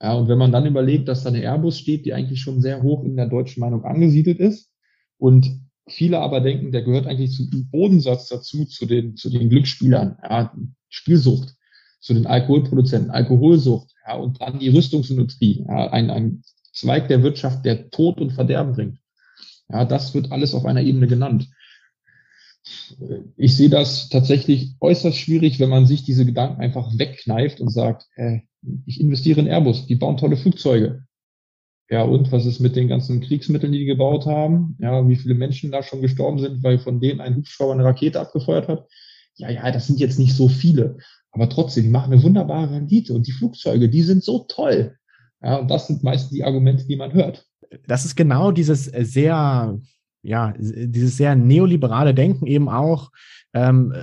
[0.00, 2.82] Ja, und wenn man dann überlegt, dass da eine Airbus steht, die eigentlich schon sehr
[2.82, 4.70] hoch in der deutschen Meinung angesiedelt ist
[5.18, 10.16] und viele aber denken, der gehört eigentlich zum Bodensatz dazu, zu den, zu den Glücksspielern,
[10.22, 10.54] ja,
[10.88, 11.54] Spielsucht
[12.00, 17.64] zu den Alkoholproduzenten, Alkoholsucht, ja, und dann die Rüstungsindustrie, ja, ein, ein Zweig der Wirtschaft,
[17.64, 18.98] der Tod und Verderben bringt.
[19.70, 21.48] Ja, das wird alles auf einer Ebene genannt.
[23.36, 28.06] Ich sehe das tatsächlich äußerst schwierig, wenn man sich diese Gedanken einfach wegkneift und sagt,
[28.16, 28.40] äh,
[28.86, 31.04] ich investiere in Airbus, die bauen tolle Flugzeuge.
[31.90, 34.76] Ja, und was ist mit den ganzen Kriegsmitteln, die die gebaut haben?
[34.80, 38.20] Ja, wie viele Menschen da schon gestorben sind, weil von denen ein Hubschrauber eine Rakete
[38.20, 38.88] abgefeuert hat?
[39.36, 40.96] Ja, ja, das sind jetzt nicht so viele.
[41.30, 44.96] Aber trotzdem, die machen eine wunderbare Rendite und die Flugzeuge, die sind so toll.
[45.42, 47.44] Ja, und das sind meistens die Argumente, die man hört.
[47.86, 49.78] Das ist genau dieses sehr,
[50.24, 53.10] ja, dieses sehr neoliberale Denken eben auch.
[53.52, 53.94] Ähm,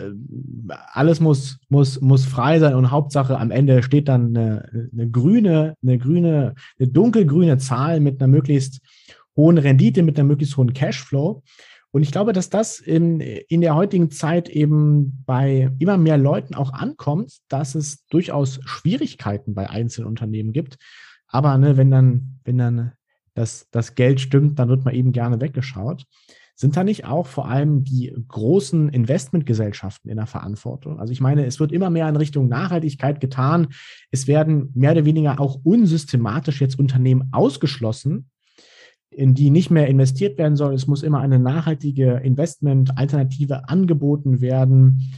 [0.93, 5.75] alles muss, muss, muss frei sein und Hauptsache am Ende steht dann eine, eine grüne,
[5.83, 8.79] eine grüne, eine dunkelgrüne Zahl mit einer möglichst
[9.35, 11.43] hohen Rendite, mit einer möglichst hohen Cashflow.
[11.93, 16.55] Und ich glaube, dass das in, in der heutigen Zeit eben bei immer mehr Leuten
[16.55, 20.77] auch ankommt, dass es durchaus Schwierigkeiten bei einzelnen Unternehmen gibt.
[21.27, 22.93] Aber ne, wenn dann, wenn dann
[23.33, 26.05] das, das Geld stimmt, dann wird man eben gerne weggeschaut.
[26.55, 30.99] Sind da nicht auch vor allem die großen Investmentgesellschaften in der Verantwortung?
[30.99, 33.69] Also ich meine, es wird immer mehr in Richtung Nachhaltigkeit getan.
[34.11, 38.29] Es werden mehr oder weniger auch unsystematisch jetzt Unternehmen ausgeschlossen,
[39.09, 40.75] in die nicht mehr investiert werden soll.
[40.75, 45.13] Es muss immer eine nachhaltige Investmentalternative angeboten werden.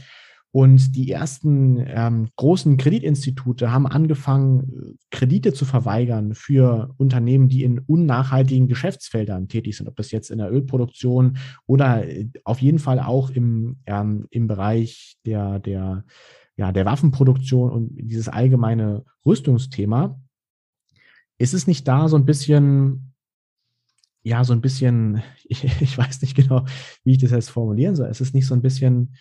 [0.54, 7.80] Und die ersten ähm, großen Kreditinstitute haben angefangen, Kredite zu verweigern für Unternehmen, die in
[7.80, 13.00] unnachhaltigen Geschäftsfeldern tätig sind, ob das jetzt in der Ölproduktion oder äh, auf jeden Fall
[13.00, 16.04] auch im, ähm, im Bereich der, der
[16.56, 20.20] ja, der Waffenproduktion und dieses allgemeine Rüstungsthema.
[21.36, 23.12] Ist es nicht da so ein bisschen,
[24.22, 26.64] ja, so ein bisschen, ich, ich weiß nicht genau,
[27.02, 28.08] wie ich das jetzt formulieren soll.
[28.08, 29.16] Ist es nicht so ein bisschen.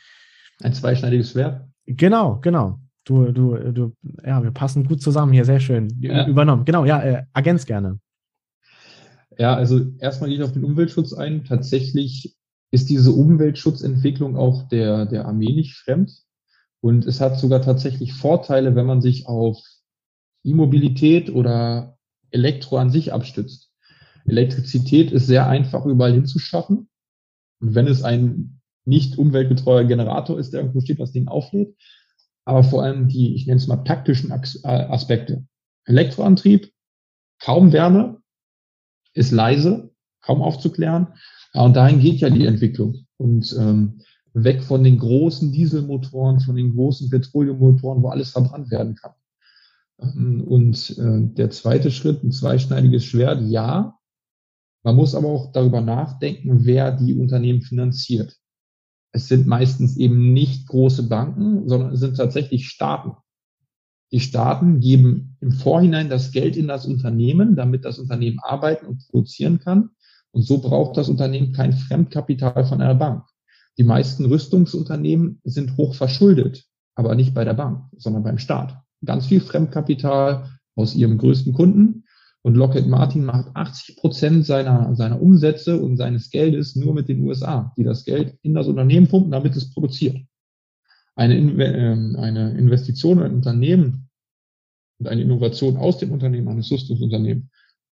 [0.61, 1.67] Ein zweischneidiges Schwert?
[1.85, 2.79] Genau, genau.
[3.05, 5.89] Du, du, du, ja, wir passen gut zusammen hier, sehr schön.
[5.99, 6.25] Ja.
[6.25, 6.63] Übernommen.
[6.63, 7.99] Genau, ja, äh, ergänzt gerne.
[9.37, 11.43] Ja, also erstmal gehe ich auf den Umweltschutz ein.
[11.43, 12.35] Tatsächlich
[12.71, 16.11] ist diese Umweltschutzentwicklung auch der, der Armee nicht fremd.
[16.81, 19.59] Und es hat sogar tatsächlich Vorteile, wenn man sich auf
[20.43, 21.97] E-Mobilität oder
[22.31, 23.69] Elektro an sich abstützt.
[24.25, 26.89] Elektrizität ist sehr einfach überall hinzuschaffen.
[27.59, 31.75] Und wenn es ein nicht umweltgetreuer Generator ist, der irgendwo steht, was Ding auflädt,
[32.45, 35.45] aber vor allem die, ich nenne es mal taktischen äh, Aspekte.
[35.85, 36.71] Elektroantrieb,
[37.39, 38.21] kaum Wärme,
[39.13, 39.91] ist leise,
[40.21, 41.13] kaum aufzuklären.
[41.53, 43.05] Und dahin geht ja die Entwicklung.
[43.17, 44.01] Und ähm,
[44.33, 49.13] weg von den großen Dieselmotoren, von den großen Petroleummotoren, wo alles verbrannt werden kann.
[50.01, 53.97] Ähm, und äh, der zweite Schritt, ein zweischneidiges Schwert, ja.
[54.83, 58.37] Man muss aber auch darüber nachdenken, wer die Unternehmen finanziert.
[59.13, 63.13] Es sind meistens eben nicht große Banken, sondern es sind tatsächlich Staaten.
[64.12, 69.08] Die Staaten geben im Vorhinein das Geld in das Unternehmen, damit das Unternehmen arbeiten und
[69.08, 69.91] produzieren kann.
[70.32, 73.23] Und so braucht das Unternehmen kein Fremdkapital von einer Bank.
[73.78, 78.78] Die meisten Rüstungsunternehmen sind hoch verschuldet, aber nicht bei der Bank, sondern beim Staat.
[79.06, 82.02] Ganz viel Fremdkapital aus ihrem größten Kunden.
[82.45, 87.25] Und Lockheed Martin macht 80 Prozent seiner, seiner Umsätze und seines Geldes nur mit den
[87.25, 90.17] USA, die das Geld in das Unternehmen pumpen, damit es produziert.
[91.15, 94.10] Eine, äh, eine Investition in ein Unternehmen
[94.99, 97.45] und eine Innovation aus dem Unternehmen, eines Rüstungsunternehmens,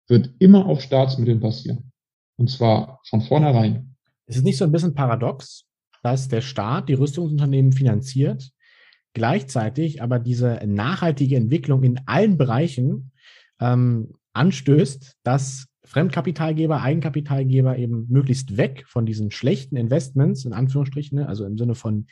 [0.09, 1.93] wird immer auf Staatsmitteln passieren.
[2.39, 3.97] Und zwar von vornherein.
[4.25, 5.67] Es ist nicht so ein bisschen paradox,
[6.03, 8.51] dass der Staat die Rüstungsunternehmen finanziert,
[9.13, 13.13] gleichzeitig aber diese nachhaltige Entwicklung in allen Bereichen
[13.61, 21.29] ähm, anstößt, dass Fremdkapitalgeber, Eigenkapitalgeber eben möglichst weg von diesen schlechten Investments, in Anführungsstrichen, ne,
[21.29, 22.07] also im Sinne von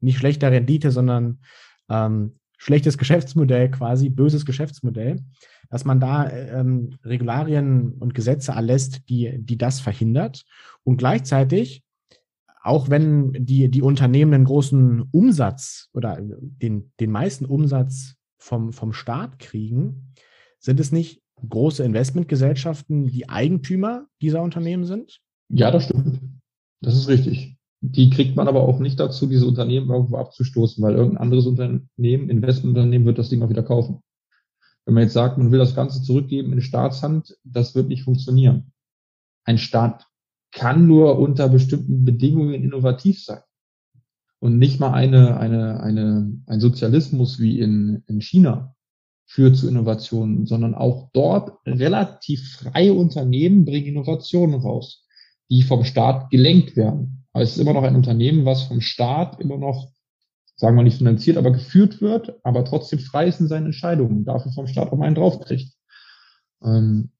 [0.00, 1.40] nicht schlechter Rendite, sondern
[1.88, 5.20] ähm, schlechtes Geschäftsmodell quasi, böses Geschäftsmodell,
[5.70, 10.44] dass man da ähm, Regularien und Gesetze erlässt, die, die das verhindert.
[10.82, 11.84] Und gleichzeitig,
[12.62, 18.92] auch wenn die, die Unternehmen einen großen Umsatz oder den, den meisten Umsatz vom, vom
[18.92, 20.12] Staat kriegen,
[20.58, 25.20] sind es nicht große Investmentgesellschaften die Eigentümer dieser Unternehmen sind?
[25.48, 26.20] Ja, das stimmt.
[26.80, 27.56] Das ist richtig.
[27.82, 31.88] Die kriegt man aber auch nicht dazu, diese Unternehmen irgendwo abzustoßen, weil irgendein anderes Unternehmen,
[32.28, 34.02] Investmentunternehmen, wird das Ding auch wieder kaufen.
[34.84, 38.72] Wenn man jetzt sagt, man will das Ganze zurückgeben in Staatshand, das wird nicht funktionieren.
[39.44, 40.06] Ein Staat
[40.52, 43.40] kann nur unter bestimmten Bedingungen innovativ sein.
[44.40, 48.74] Und nicht mal eine, eine, eine, ein Sozialismus wie in, in China
[49.30, 55.06] führt zu Innovationen, sondern auch dort relativ freie Unternehmen bringen Innovationen raus,
[55.48, 57.26] die vom Staat gelenkt werden.
[57.32, 59.92] Aber es ist immer noch ein Unternehmen, was vom Staat immer noch
[60.56, 64.52] sagen wir nicht finanziert, aber geführt wird, aber trotzdem frei ist in seinen Entscheidungen, dafür
[64.52, 65.72] vom Staat auch mal einen draufkriegt.
[66.62, 67.12] Ähm,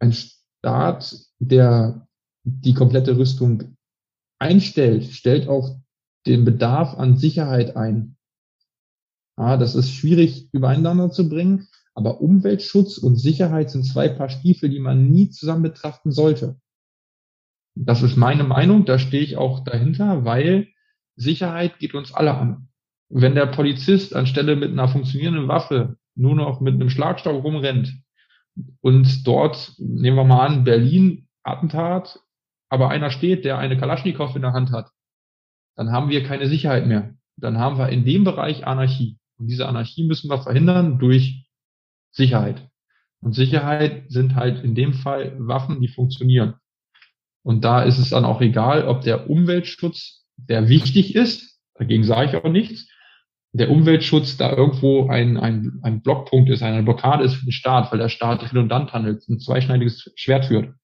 [0.00, 2.08] ein Staat, der
[2.42, 3.76] die komplette Rüstung
[4.40, 5.76] einstellt, stellt auch
[6.26, 8.16] den Bedarf an Sicherheit ein.
[9.40, 14.68] Ja, das ist schwierig übereinander zu bringen, aber Umweltschutz und Sicherheit sind zwei Paar Stiefel,
[14.68, 16.60] die man nie zusammen betrachten sollte.
[17.74, 20.68] Das ist meine Meinung, da stehe ich auch dahinter, weil
[21.16, 22.68] Sicherheit geht uns alle an.
[23.08, 27.94] Wenn der Polizist anstelle mit einer funktionierenden Waffe nur noch mit einem Schlagstock rumrennt
[28.82, 32.20] und dort, nehmen wir mal an, Berlin, Attentat,
[32.68, 34.90] aber einer steht, der eine Kalaschnikow in der Hand hat,
[35.76, 37.14] dann haben wir keine Sicherheit mehr.
[37.38, 39.16] Dann haben wir in dem Bereich Anarchie.
[39.40, 41.46] Und diese Anarchie müssen wir verhindern durch
[42.12, 42.68] Sicherheit.
[43.20, 46.54] Und Sicherheit sind halt in dem Fall Waffen, die funktionieren.
[47.42, 52.30] Und da ist es dann auch egal, ob der Umweltschutz der wichtig ist, dagegen sage
[52.30, 52.86] ich auch nichts,
[53.52, 57.90] der Umweltschutz da irgendwo ein, ein, ein Blockpunkt ist, eine Blockade ist für den Staat,
[57.90, 60.74] weil der Staat redundant handelt, ein zweischneidiges Schwert führt.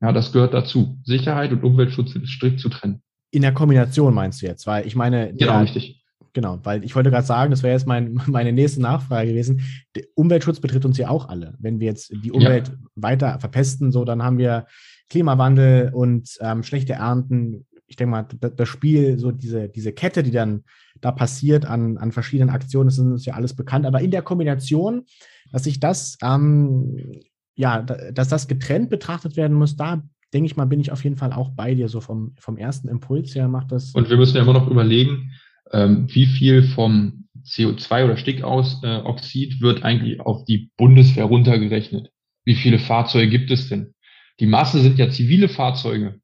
[0.00, 0.98] Ja, das gehört dazu.
[1.04, 3.02] Sicherheit und Umweltschutz sind strikt zu trennen.
[3.30, 5.32] In der Kombination meinst du jetzt, weil ich meine.
[5.34, 5.99] Genau, der, richtig.
[6.32, 9.62] Genau, weil ich wollte gerade sagen, das wäre jetzt mein, meine nächste Nachfrage gewesen.
[9.94, 11.54] Der Umweltschutz betrifft uns ja auch alle.
[11.58, 12.74] Wenn wir jetzt die Umwelt ja.
[12.94, 14.66] weiter verpesten, so, dann haben wir
[15.08, 20.30] Klimawandel und ähm, schlechte Ernten, ich denke mal, das Spiel, so diese, diese Kette, die
[20.30, 20.62] dann
[21.00, 23.84] da passiert an, an verschiedenen Aktionen, das ist uns ja alles bekannt.
[23.84, 25.06] Aber in der Kombination,
[25.50, 27.20] dass sich das, ähm,
[27.56, 31.16] ja, dass das getrennt betrachtet werden muss, da denke ich mal, bin ich auf jeden
[31.16, 33.92] Fall auch bei dir, so vom, vom ersten Impuls her macht das.
[33.92, 35.32] Und wir müssen ja immer noch überlegen,
[35.72, 42.10] ähm, wie viel vom CO2 oder Stickoxid wird eigentlich auf die Bundeswehr runtergerechnet.
[42.44, 43.94] Wie viele Fahrzeuge gibt es denn?
[44.40, 46.20] Die Masse sind ja zivile Fahrzeuge.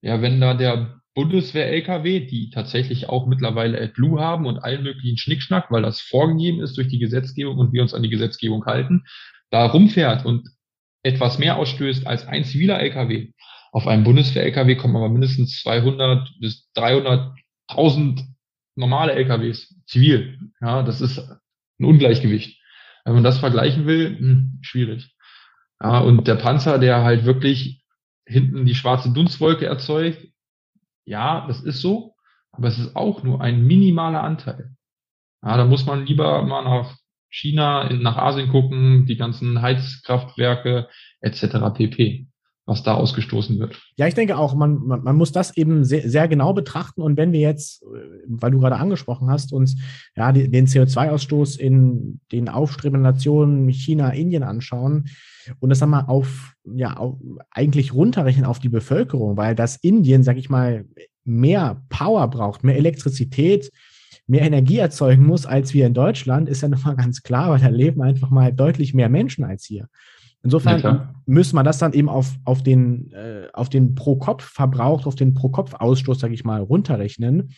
[0.00, 5.70] Ja, wenn da der Bundeswehr-LKW, die tatsächlich auch mittlerweile AdBlue haben und allen möglichen Schnickschnack,
[5.70, 9.04] weil das vorgegeben ist durch die Gesetzgebung und wir uns an die Gesetzgebung halten,
[9.50, 10.48] da rumfährt und
[11.02, 13.32] etwas mehr ausstößt als ein ziviler LKW.
[13.72, 18.24] Auf einem Bundeswehr-LKW kommen aber mindestens 200 bis 300.000
[18.78, 20.38] normale LKWs, zivil.
[20.60, 22.60] Ja, das ist ein Ungleichgewicht.
[23.04, 25.14] Wenn man das vergleichen will, hm, schwierig.
[25.82, 27.84] Ja, und der Panzer, der halt wirklich
[28.26, 30.26] hinten die schwarze Dunstwolke erzeugt,
[31.04, 32.14] ja, das ist so,
[32.52, 34.74] aber es ist auch nur ein minimaler Anteil.
[35.42, 36.96] Ja, da muss man lieber mal nach
[37.30, 40.88] China, nach Asien gucken, die ganzen Heizkraftwerke
[41.20, 41.72] etc.
[41.74, 42.27] pp
[42.68, 43.80] was da ausgestoßen wird.
[43.96, 47.00] Ja, ich denke auch, man, man, man muss das eben sehr, sehr, genau betrachten.
[47.00, 47.82] Und wenn wir jetzt,
[48.26, 49.76] weil du gerade angesprochen hast, uns
[50.14, 55.06] ja den CO2-Ausstoß in den aufstrebenden Nationen China, Indien anschauen
[55.60, 57.16] und das dann mal auf, ja, auf,
[57.50, 60.84] eigentlich runterrechnen auf die Bevölkerung, weil das Indien, sag ich mal,
[61.24, 63.72] mehr Power braucht, mehr Elektrizität,
[64.26, 67.68] mehr Energie erzeugen muss als wir in Deutschland, ist ja nochmal ganz klar, weil da
[67.68, 69.88] leben einfach mal deutlich mehr Menschen als hier.
[70.42, 75.16] Insofern ja, müsste man das dann eben auf, auf den, äh, auf den Pro-Kopf-Verbrauch, auf
[75.16, 77.54] den Pro-Kopf-Ausstoß, sage ich mal, runterrechnen.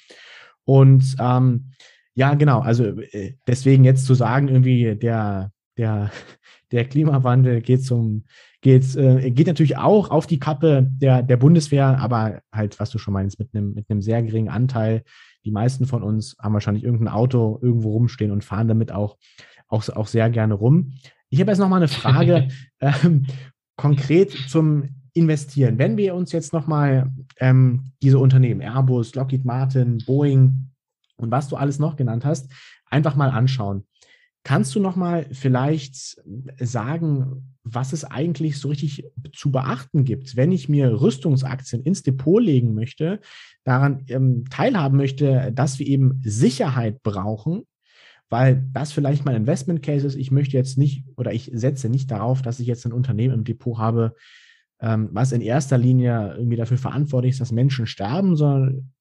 [0.64, 1.72] Und ähm,
[2.14, 6.10] ja, genau, also äh, deswegen jetzt zu sagen, irgendwie der, der,
[6.72, 8.24] der Klimawandel geht zum,
[8.60, 12.98] geht, äh, geht natürlich auch auf die Kappe der, der Bundeswehr, aber halt, was du
[12.98, 15.02] schon meinst, mit einem, mit einem sehr geringen Anteil.
[15.44, 19.16] Die meisten von uns haben wahrscheinlich irgendein Auto irgendwo rumstehen und fahren damit auch,
[19.68, 20.94] auch, auch sehr gerne rum.
[21.30, 22.48] Ich habe jetzt noch mal eine Frage
[22.80, 23.26] ähm,
[23.76, 25.78] konkret zum Investieren.
[25.78, 30.70] Wenn wir uns jetzt noch mal ähm, diese Unternehmen, Airbus, Lockheed Martin, Boeing
[31.16, 32.50] und was du alles noch genannt hast,
[32.86, 33.86] einfach mal anschauen.
[34.42, 36.20] Kannst du noch mal vielleicht
[36.58, 42.42] sagen, was es eigentlich so richtig zu beachten gibt, wenn ich mir Rüstungsaktien ins Depot
[42.42, 43.20] legen möchte,
[43.64, 47.64] daran ähm, teilhaben möchte, dass wir eben Sicherheit brauchen
[48.30, 50.14] weil das vielleicht mein Investment Case ist.
[50.14, 53.44] Ich möchte jetzt nicht oder ich setze nicht darauf, dass ich jetzt ein Unternehmen im
[53.44, 54.14] Depot habe,
[54.80, 58.92] ähm, was in erster Linie irgendwie dafür verantwortlich ist, dass Menschen sterben, sondern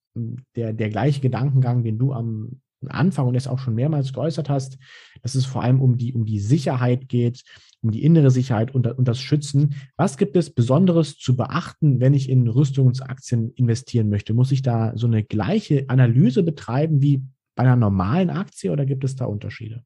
[0.56, 4.78] der, der gleiche Gedankengang, den du am Anfang und jetzt auch schon mehrmals geäußert hast,
[5.22, 7.44] dass es vor allem um die, um die Sicherheit geht,
[7.82, 9.76] um die innere Sicherheit und, und das Schützen.
[9.96, 14.34] Was gibt es Besonderes zu beachten, wenn ich in Rüstungsaktien investieren möchte?
[14.34, 17.24] Muss ich da so eine gleiche Analyse betreiben wie
[17.60, 19.84] bei einer normalen Aktie oder gibt es da Unterschiede?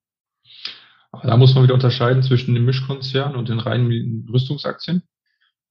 [1.23, 5.01] Da muss man wieder unterscheiden zwischen dem Mischkonzern und den reinen Rüstungsaktien.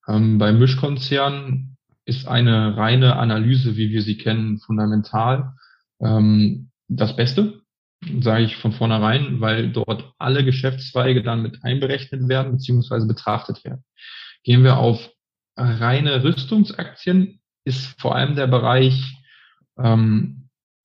[0.09, 5.53] Ähm, beim Mischkonzern ist eine reine Analyse, wie wir sie kennen, fundamental
[6.01, 7.61] ähm, das Beste,
[8.21, 13.07] sage ich von vornherein, weil dort alle Geschäftszweige dann mit einberechnet werden bzw.
[13.07, 13.85] betrachtet werden.
[14.43, 15.09] Gehen wir auf
[15.57, 19.23] reine Rüstungsaktien, ist vor allem der Bereich
[19.79, 20.42] ähm,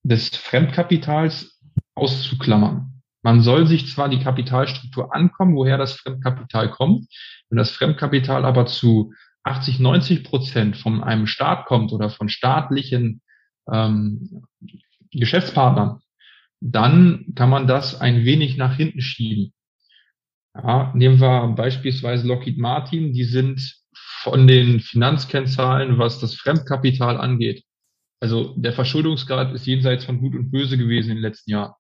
[0.08, 1.60] des Fremdkapitals
[1.96, 3.02] auszuklammern.
[3.24, 7.08] Man soll sich zwar die Kapitalstruktur ankommen, woher das Fremdkapital kommt.
[7.50, 13.22] Wenn das Fremdkapital aber zu 80, 90 Prozent von einem Staat kommt oder von staatlichen
[13.70, 14.46] ähm,
[15.12, 16.00] Geschäftspartnern,
[16.62, 19.54] dann kann man das ein wenig nach hinten schieben.
[20.56, 23.78] Ja, nehmen wir beispielsweise Lockheed Martin, die sind
[24.22, 27.64] von den Finanzkennzahlen, was das Fremdkapital angeht,
[28.20, 31.74] also der Verschuldungsgrad ist jenseits von Gut und Böse gewesen in den letzten Jahren.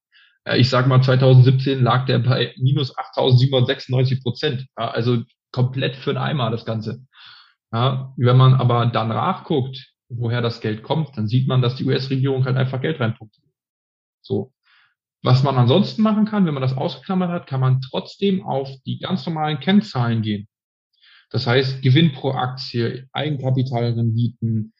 [0.55, 4.65] Ich sage mal, 2017 lag der bei minus 8.796 Prozent.
[4.75, 7.05] Also komplett für den Eimer das Ganze.
[7.71, 12.45] Wenn man aber dann nachguckt, woher das Geld kommt, dann sieht man, dass die US-Regierung
[12.45, 13.35] halt einfach Geld reinpumpt.
[14.21, 14.53] So.
[15.23, 18.99] Was man ansonsten machen kann, wenn man das ausgeklammert hat, kann man trotzdem auf die
[18.99, 20.47] ganz normalen Kennzahlen gehen.
[21.29, 24.73] Das heißt, Gewinn pro Aktie, Eigenkapitalrenditen,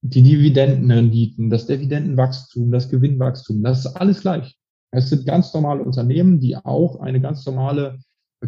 [0.00, 4.56] die Dividendenrenditen, das Dividendenwachstum, das Gewinnwachstum, das ist alles gleich.
[4.90, 7.98] Es sind ganz normale Unternehmen, die auch eine ganz normale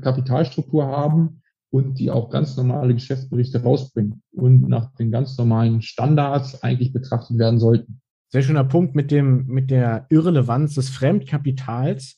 [0.00, 6.62] Kapitalstruktur haben und die auch ganz normale Geschäftsberichte rausbringen und nach den ganz normalen Standards
[6.62, 8.00] eigentlich betrachtet werden sollten.
[8.28, 12.16] Sehr schöner Punkt mit dem, mit der Irrelevanz des Fremdkapitals.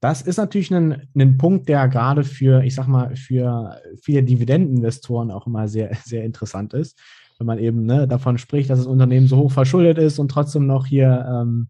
[0.00, 5.30] Das ist natürlich ein, ein Punkt, der gerade für, ich sag mal, für viele Dividendeninvestoren
[5.30, 6.98] auch immer sehr, sehr interessant ist
[7.40, 10.66] wenn man eben ne, davon spricht, dass das Unternehmen so hoch verschuldet ist und trotzdem
[10.66, 11.68] noch hier ähm,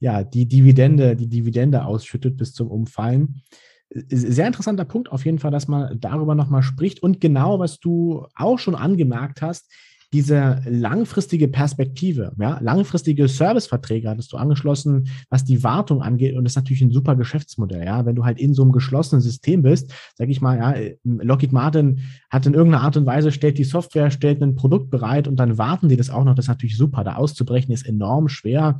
[0.00, 3.42] ja, die Dividende, die Dividende ausschüttet bis zum Umfallen.
[3.90, 8.26] Sehr interessanter Punkt auf jeden Fall, dass man darüber nochmal spricht und genau, was du
[8.36, 9.72] auch schon angemerkt hast,
[10.12, 16.34] diese langfristige Perspektive, ja, langfristige Serviceverträge hattest du angeschlossen, was die Wartung angeht.
[16.34, 18.06] Und das ist natürlich ein super Geschäftsmodell, ja.
[18.06, 22.00] Wenn du halt in so einem geschlossenen System bist, sag ich mal, ja, Lockheed Martin
[22.30, 25.58] hat in irgendeiner Art und Weise, stellt die Software, stellt ein Produkt bereit und dann
[25.58, 26.34] warten die das auch noch.
[26.34, 27.04] Das ist natürlich super.
[27.04, 28.78] Da auszubrechen ist enorm schwer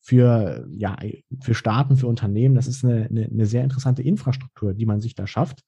[0.00, 0.96] für, ja,
[1.40, 2.54] für Staaten, für Unternehmen.
[2.54, 5.64] Das ist eine, eine, eine sehr interessante Infrastruktur, die man sich da schafft.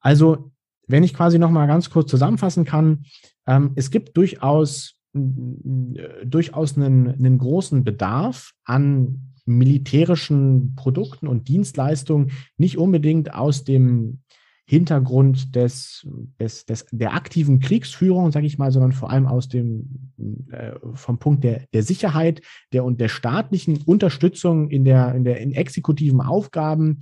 [0.00, 0.52] Also,
[0.88, 3.04] wenn ich quasi noch mal ganz kurz zusammenfassen kann,
[3.46, 12.76] ähm, es gibt durchaus, durchaus einen, einen großen Bedarf an militärischen Produkten und Dienstleistungen, nicht
[12.76, 14.20] unbedingt aus dem
[14.66, 16.06] Hintergrund des,
[16.38, 20.12] des, des, der aktiven Kriegsführung, sage ich mal, sondern vor allem aus dem
[20.50, 22.42] äh, vom Punkt der, der Sicherheit
[22.74, 27.00] der und der staatlichen Unterstützung in der in der in exekutiven Aufgaben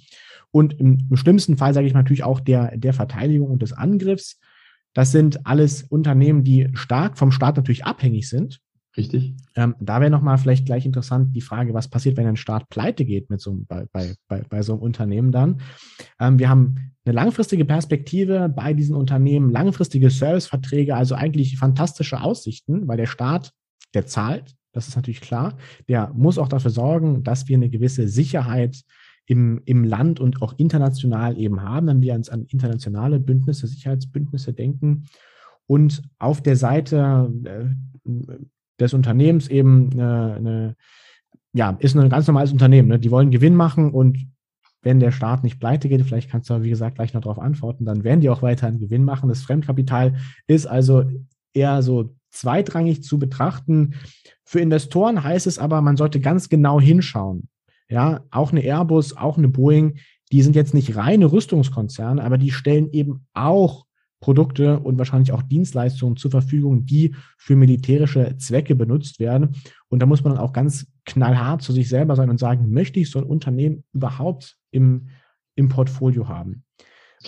[0.51, 4.39] und im, im schlimmsten Fall sage ich natürlich auch der der Verteidigung und des Angriffs.
[4.95, 8.61] Das sind alles Unternehmen, die stark vom Staat natürlich abhängig sind.
[8.97, 9.35] Richtig.
[9.55, 13.05] Ähm, da wäre nochmal vielleicht gleich interessant die Frage, was passiert, wenn ein Staat pleite
[13.05, 15.61] geht mit so, bei, bei, bei, bei so einem Unternehmen dann.
[16.19, 22.89] Ähm, wir haben eine langfristige Perspektive bei diesen Unternehmen, langfristige Serviceverträge, also eigentlich fantastische Aussichten,
[22.89, 23.53] weil der Staat,
[23.93, 25.57] der zahlt, das ist natürlich klar,
[25.89, 28.83] der muss auch dafür sorgen, dass wir eine gewisse Sicherheit
[29.27, 34.53] im, im Land und auch international eben haben, wenn wir uns an internationale Bündnisse, Sicherheitsbündnisse
[34.53, 35.07] denken.
[35.67, 38.11] Und auf der Seite äh,
[38.79, 40.77] des Unternehmens eben eine, eine,
[41.53, 42.89] ja, ist ein ganz normales Unternehmen.
[42.89, 42.99] Ne?
[42.99, 44.19] Die wollen Gewinn machen und
[44.83, 47.85] wenn der Staat nicht pleite geht, vielleicht kannst du, wie gesagt, gleich noch darauf antworten,
[47.85, 49.29] dann werden die auch weiterhin Gewinn machen.
[49.29, 50.15] Das Fremdkapital
[50.47, 51.05] ist also
[51.53, 53.95] eher so zweitrangig zu betrachten.
[54.45, 57.49] Für Investoren heißt es aber, man sollte ganz genau hinschauen.
[57.89, 59.99] Ja, auch eine Airbus, auch eine Boeing,
[60.33, 63.87] die sind jetzt nicht reine Rüstungskonzerne, aber die stellen eben auch
[64.21, 69.55] Produkte und wahrscheinlich auch Dienstleistungen zur Verfügung, die für militärische Zwecke benutzt werden.
[69.89, 72.99] Und da muss man dann auch ganz knallhart zu sich selber sein und sagen, möchte
[72.99, 75.09] ich so ein Unternehmen überhaupt im,
[75.55, 76.65] im Portfolio haben?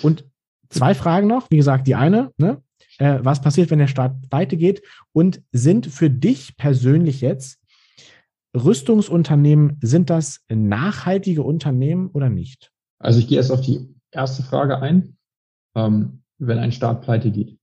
[0.02, 0.24] Und
[0.70, 1.50] zwei Fragen noch.
[1.50, 2.62] Wie gesagt, die eine, ne?
[2.98, 4.82] äh, was passiert, wenn der Staat weitergeht?
[5.12, 7.60] Und sind für dich persönlich jetzt
[8.64, 12.70] Rüstungsunternehmen, sind das nachhaltige Unternehmen oder nicht?
[12.98, 15.16] Also ich gehe erst auf die erste Frage ein.
[15.74, 17.58] Ähm, wenn ein Staat pleite geht.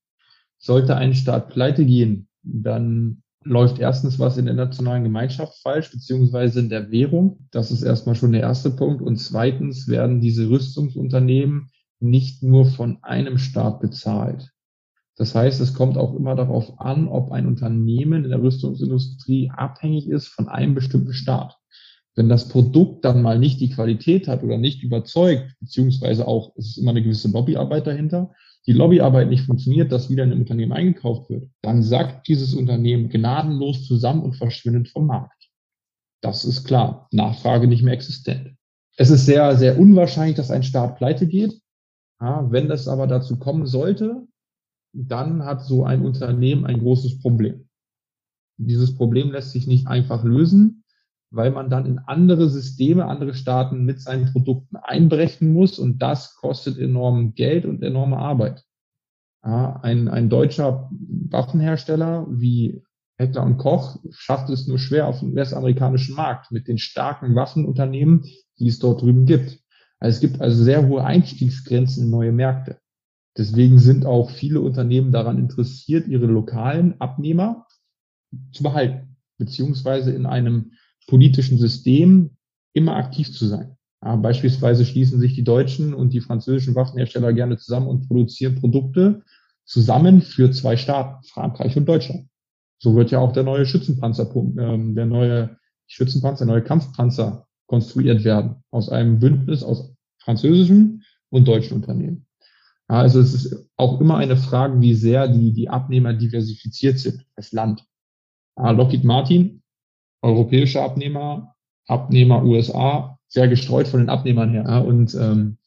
[0.58, 6.60] Sollte ein Staat pleite gehen, dann läuft erstens was in der nationalen Gemeinschaft falsch, beziehungsweise
[6.60, 7.48] in der Währung.
[7.52, 9.02] Das ist erstmal schon der erste Punkt.
[9.02, 11.70] Und zweitens werden diese Rüstungsunternehmen
[12.00, 14.52] nicht nur von einem Staat bezahlt.
[15.18, 20.08] Das heißt, es kommt auch immer darauf an, ob ein Unternehmen in der Rüstungsindustrie abhängig
[20.08, 21.58] ist von einem bestimmten Staat.
[22.16, 26.68] Wenn das Produkt dann mal nicht die Qualität hat oder nicht überzeugt, beziehungsweise auch, es
[26.68, 28.34] ist immer eine gewisse Lobbyarbeit dahinter,
[28.68, 33.10] die Lobbyarbeit nicht funktioniert, dass wieder in einem Unternehmen eingekauft wird, dann sackt dieses Unternehmen
[33.10, 35.50] gnadenlos zusammen und verschwindet vom Markt.
[36.22, 37.08] Das ist klar.
[37.12, 38.56] Nachfrage nicht mehr existent.
[38.98, 41.60] Es ist sehr, sehr unwahrscheinlich, dass ein Staat pleite geht.
[42.22, 44.26] Ja, wenn das aber dazu kommen sollte,
[44.96, 47.68] dann hat so ein Unternehmen ein großes Problem.
[48.58, 50.84] Dieses Problem lässt sich nicht einfach lösen
[51.36, 56.36] weil man dann in andere Systeme, andere Staaten mit seinen Produkten einbrechen muss und das
[56.36, 58.64] kostet enorm Geld und enorme Arbeit.
[59.44, 62.82] Ja, ein, ein deutscher Waffenhersteller wie
[63.18, 68.24] Heckler und Koch schafft es nur schwer auf den US-amerikanischen Markt mit den starken Waffenunternehmen,
[68.60, 69.60] die es dort drüben gibt.
[70.00, 72.80] Also es gibt also sehr hohe Einstiegsgrenzen in neue Märkte.
[73.38, 77.68] Deswegen sind auch viele Unternehmen daran interessiert, ihre lokalen Abnehmer
[78.52, 80.72] zu behalten, beziehungsweise in einem
[81.08, 82.38] politischen System
[82.74, 83.78] immer aktiv zu sein.
[84.04, 89.24] Ja, beispielsweise schließen sich die deutschen und die französischen Waffenhersteller gerne zusammen und produzieren Produkte
[89.66, 92.28] zusammen für zwei Staaten, Frankreich und Deutschland.
[92.78, 95.58] So wird ja auch der neue Schützenpanzer, ähm, der neue
[95.88, 102.25] Schützenpanzer, der neue Kampfpanzer konstruiert werden aus einem Bündnis aus französischen und deutschen Unternehmen.
[102.88, 107.52] Also es ist auch immer eine Frage, wie sehr die, die Abnehmer diversifiziert sind als
[107.52, 107.84] Land.
[108.58, 109.64] Lockheed Martin
[110.26, 111.56] europäische Abnehmer,
[111.88, 114.84] Abnehmer USA, sehr gestreut von den Abnehmern her.
[114.84, 115.58] Und ähm,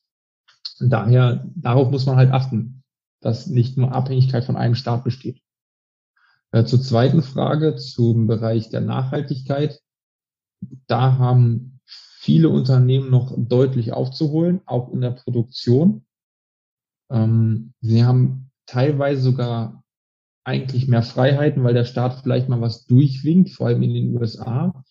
[0.81, 2.83] daher, darauf muss man halt achten,
[3.21, 5.41] dass nicht nur Abhängigkeit von einem Staat besteht.
[6.51, 9.81] Äh, zur zweiten Frage, zum Bereich der Nachhaltigkeit.
[10.89, 16.05] Da haben viele Unternehmen noch deutlich aufzuholen, auch in der Produktion.
[17.11, 19.83] Ähm, sie haben teilweise sogar
[20.45, 24.83] eigentlich mehr Freiheiten, weil der Staat vielleicht mal was durchwinkt, vor allem in den USA.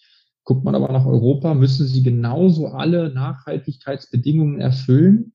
[0.44, 5.34] Guckt man aber nach Europa, müssen sie genauso alle Nachhaltigkeitsbedingungen erfüllen,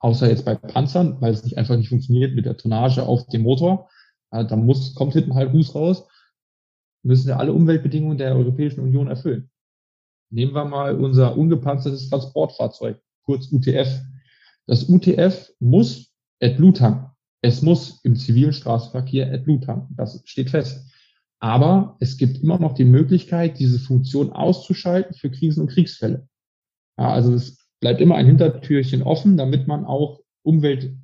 [0.00, 3.42] außer jetzt bei Panzern, weil es nicht einfach nicht funktioniert mit der Tonnage auf dem
[3.42, 3.90] Motor.
[4.32, 6.08] Ja, da muss, kommt hinten halt Fuß raus,
[7.02, 9.50] müssen ja alle Umweltbedingungen der Europäischen Union erfüllen.
[10.30, 14.00] Nehmen wir mal unser ungepanzertes Transportfahrzeug, kurz UTF.
[14.66, 16.09] Das UTF muss
[16.42, 17.10] AdBlue tanken.
[17.42, 19.94] Es muss im zivilen Straßenverkehr AdBlue tanken.
[19.96, 20.90] Das steht fest.
[21.38, 26.28] Aber es gibt immer noch die Möglichkeit, diese Funktion auszuschalten für Krisen- und Kriegsfälle.
[26.98, 30.94] Ja, also es bleibt immer ein Hintertürchen offen, damit man auch Umwelt,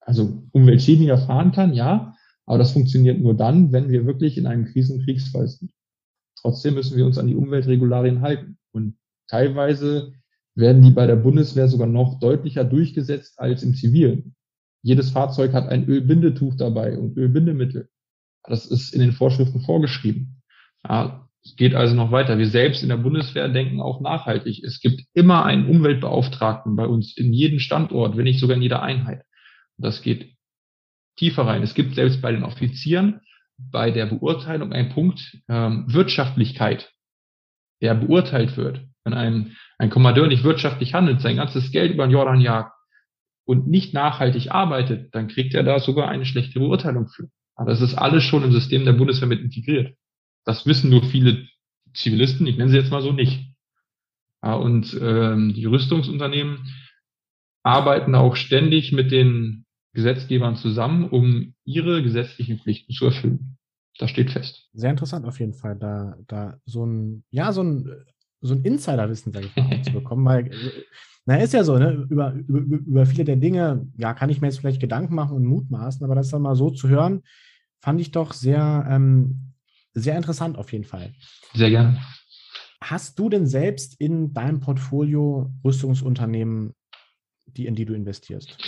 [0.00, 2.14] also umweltschädlicher fahren kann, ja.
[2.46, 5.72] Aber das funktioniert nur dann, wenn wir wirklich in einem Krisen- und Kriegsfall sind.
[6.40, 8.58] Trotzdem müssen wir uns an die Umweltregularien halten.
[8.72, 8.96] Und
[9.28, 10.12] teilweise
[10.54, 14.36] werden die bei der Bundeswehr sogar noch deutlicher durchgesetzt als im Zivilen.
[14.86, 17.88] Jedes Fahrzeug hat ein Ölbindetuch dabei und Ölbindemittel.
[18.44, 20.44] Das ist in den Vorschriften vorgeschrieben.
[20.88, 22.38] Ja, es geht also noch weiter.
[22.38, 24.62] Wir selbst in der Bundeswehr denken auch nachhaltig.
[24.62, 28.80] Es gibt immer einen Umweltbeauftragten bei uns in jedem Standort, wenn nicht sogar in jeder
[28.80, 29.24] Einheit.
[29.76, 30.36] Das geht
[31.16, 31.64] tiefer rein.
[31.64, 33.22] Es gibt selbst bei den Offizieren
[33.58, 36.92] bei der Beurteilung einen Punkt ähm, Wirtschaftlichkeit,
[37.82, 38.82] der beurteilt wird.
[39.02, 42.75] Wenn ein, ein Kommandeur nicht wirtschaftlich handelt, sein ganzes Geld über den Jordan jagt
[43.46, 47.30] und nicht nachhaltig arbeitet, dann kriegt er da sogar eine schlechte Beurteilung für.
[47.54, 49.96] Aber es ist alles schon im System der Bundeswehr mit integriert.
[50.44, 51.46] Das wissen nur viele
[51.94, 53.52] Zivilisten, ich nenne sie jetzt mal so nicht.
[54.42, 56.68] Ja, und ähm, die Rüstungsunternehmen
[57.62, 63.56] arbeiten auch ständig mit den Gesetzgebern zusammen, um ihre gesetzlichen Pflichten zu erfüllen.
[63.98, 64.68] Das steht fest.
[64.74, 68.04] Sehr interessant auf jeden Fall, da, da so ein, ja, so ein,
[68.40, 70.50] so ein Insiderwissen, sage ich mal, zu bekommen, weil,
[71.24, 74.48] na, ist ja so, ne, über, über, über viele der Dinge, ja, kann ich mir
[74.48, 77.22] jetzt vielleicht Gedanken machen und mutmaßen, aber das dann mal so zu hören,
[77.80, 79.52] fand ich doch sehr, ähm,
[79.92, 81.12] sehr interessant auf jeden Fall.
[81.54, 81.98] Sehr gerne.
[82.82, 86.74] Hast du denn selbst in deinem Portfolio Rüstungsunternehmen,
[87.46, 88.58] die, in die du investierst?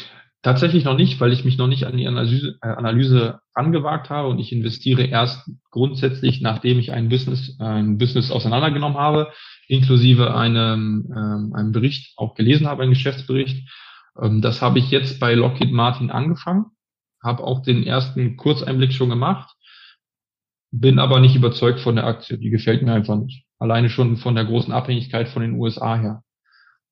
[0.43, 4.29] Tatsächlich noch nicht, weil ich mich noch nicht an die Analyse, äh, Analyse angewagt habe
[4.29, 9.33] und ich investiere erst grundsätzlich, nachdem ich ein Business, ein Business auseinandergenommen habe,
[9.69, 13.69] inklusive einem, ähm, einem Bericht auch gelesen habe, einen Geschäftsbericht.
[14.21, 16.66] Ähm, das habe ich jetzt bei Lockheed Martin angefangen
[17.23, 19.55] habe auch den ersten Kurzeinblick schon gemacht,
[20.71, 22.39] bin aber nicht überzeugt von der Aktie.
[22.39, 23.45] Die gefällt mir einfach nicht.
[23.59, 26.23] Alleine schon von der großen Abhängigkeit von den USA her.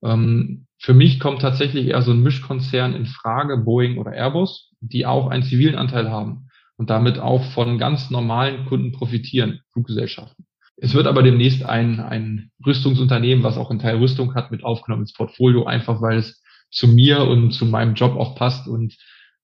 [0.02, 5.06] Ähm, für mich kommt tatsächlich eher so ein Mischkonzern in Frage, Boeing oder Airbus, die
[5.06, 10.45] auch einen zivilen Anteil haben und damit auch von ganz normalen Kunden profitieren, Fluggesellschaften.
[10.76, 15.02] Es wird aber demnächst ein, ein Rüstungsunternehmen, was auch einen Teil Rüstung hat, mit aufgenommen
[15.02, 18.96] ins Portfolio, einfach weil es zu mir und zu meinem Job auch passt und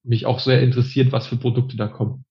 [0.03, 2.25] mich auch sehr interessiert, was für Produkte da kommen.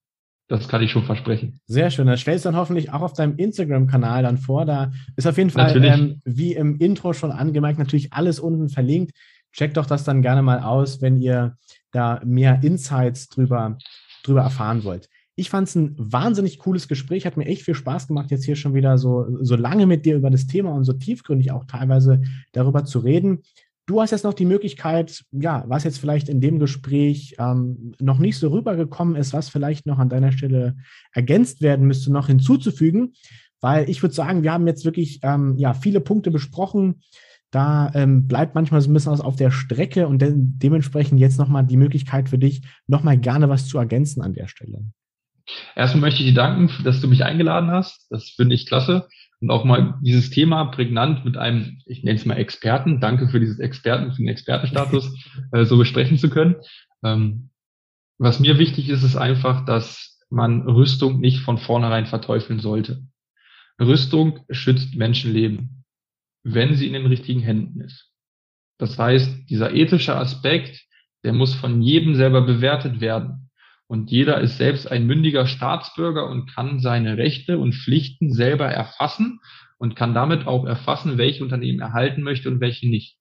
[0.48, 1.60] Das kann ich schon versprechen.
[1.66, 2.06] Sehr schön.
[2.06, 4.66] Das stellst du dann hoffentlich auch auf deinem Instagram-Kanal dann vor.
[4.66, 9.12] Da ist auf jeden Fall, ähm, wie im Intro schon angemerkt, natürlich alles unten verlinkt.
[9.52, 11.56] Checkt doch das dann gerne mal aus, wenn ihr
[11.90, 13.78] da mehr Insights drüber,
[14.24, 15.08] drüber erfahren wollt.
[15.34, 18.56] Ich fand es ein wahnsinnig cooles Gespräch, hat mir echt viel Spaß gemacht, jetzt hier
[18.56, 22.20] schon wieder so, so lange mit dir über das Thema und so tiefgründig auch teilweise
[22.52, 23.42] darüber zu reden.
[23.86, 28.18] Du hast jetzt noch die Möglichkeit, ja, was jetzt vielleicht in dem Gespräch ähm, noch
[28.18, 30.76] nicht so rübergekommen ist, was vielleicht noch an deiner Stelle
[31.12, 33.14] ergänzt werden müsste, noch hinzuzufügen,
[33.60, 37.00] weil ich würde sagen, wir haben jetzt wirklich ähm, ja viele Punkte besprochen.
[37.50, 41.38] Da ähm, bleibt manchmal so ein bisschen was auf der Strecke und de dementsprechend jetzt
[41.38, 44.84] nochmal die Möglichkeit für dich, nochmal gerne was zu ergänzen an der Stelle.
[45.74, 48.06] Erstmal möchte ich dir danken, dass du mich eingeladen hast.
[48.10, 49.08] Das finde ich klasse
[49.42, 53.40] und auch mal dieses Thema prägnant mit einem, ich nenne es mal Experten, danke für
[53.40, 55.12] dieses Experten, für den Expertenstatus,
[55.52, 56.56] äh, so besprechen zu können.
[57.02, 57.50] Ähm,
[58.18, 63.02] was mir wichtig ist, ist einfach, dass man Rüstung nicht von vornherein verteufeln sollte.
[63.80, 65.84] Rüstung schützt Menschenleben,
[66.44, 68.12] wenn sie in den richtigen Händen ist.
[68.78, 70.86] Das heißt, dieser ethische Aspekt,
[71.24, 73.41] der muss von jedem selber bewertet werden.
[73.92, 79.38] Und jeder ist selbst ein mündiger Staatsbürger und kann seine Rechte und Pflichten selber erfassen
[79.76, 83.18] und kann damit auch erfassen, welche Unternehmen erhalten möchte und welche nicht.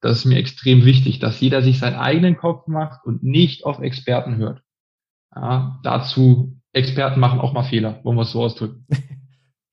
[0.00, 3.80] Das ist mir extrem wichtig, dass jeder sich seinen eigenen Kopf macht und nicht auf
[3.80, 4.62] Experten hört.
[5.36, 8.86] Ja, dazu, Experten machen auch mal Fehler, wollen wir es so ausdrücken.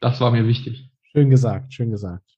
[0.01, 0.91] Das war mir wichtig.
[1.13, 2.34] Schön gesagt, schön gesagt.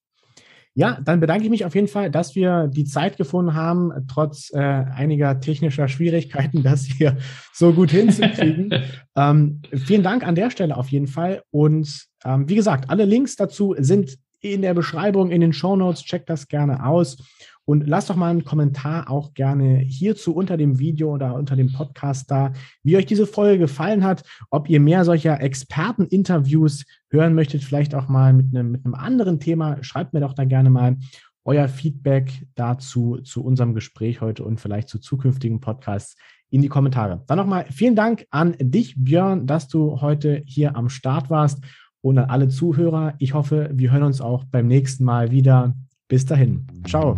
[0.78, 4.51] Ja, dann bedanke ich mich auf jeden Fall, dass wir die Zeit gefunden haben, trotz
[4.53, 7.17] äh, einiger technischer Schwierigkeiten, das hier
[7.51, 8.71] so gut hinzukriegen.
[9.15, 11.41] ähm, vielen Dank an der Stelle auf jeden Fall.
[11.49, 16.03] Und ähm, wie gesagt, alle Links dazu sind in der Beschreibung, in den Show Notes.
[16.03, 17.17] Checkt das gerne aus.
[17.68, 21.74] Und lasst doch mal einen Kommentar auch gerne hierzu unter dem Video oder unter dem
[21.74, 27.65] Podcast da, wie euch diese Folge gefallen hat, ob ihr mehr solcher Experteninterviews hören möchtet,
[27.65, 29.84] vielleicht auch mal mit einem, mit einem anderen Thema.
[29.84, 30.95] Schreibt mir doch da gerne mal
[31.43, 36.15] euer Feedback dazu, zu unserem Gespräch heute und vielleicht zu zukünftigen Podcasts
[36.49, 37.24] in die Kommentare.
[37.28, 41.61] Dann nochmal vielen Dank an dich, Björn, dass du heute hier am Start warst
[41.99, 43.15] und an alle Zuhörer.
[43.20, 45.76] Ich hoffe, wir hören uns auch beim nächsten Mal wieder.
[46.08, 46.66] Bis dahin.
[46.86, 47.18] Ciao.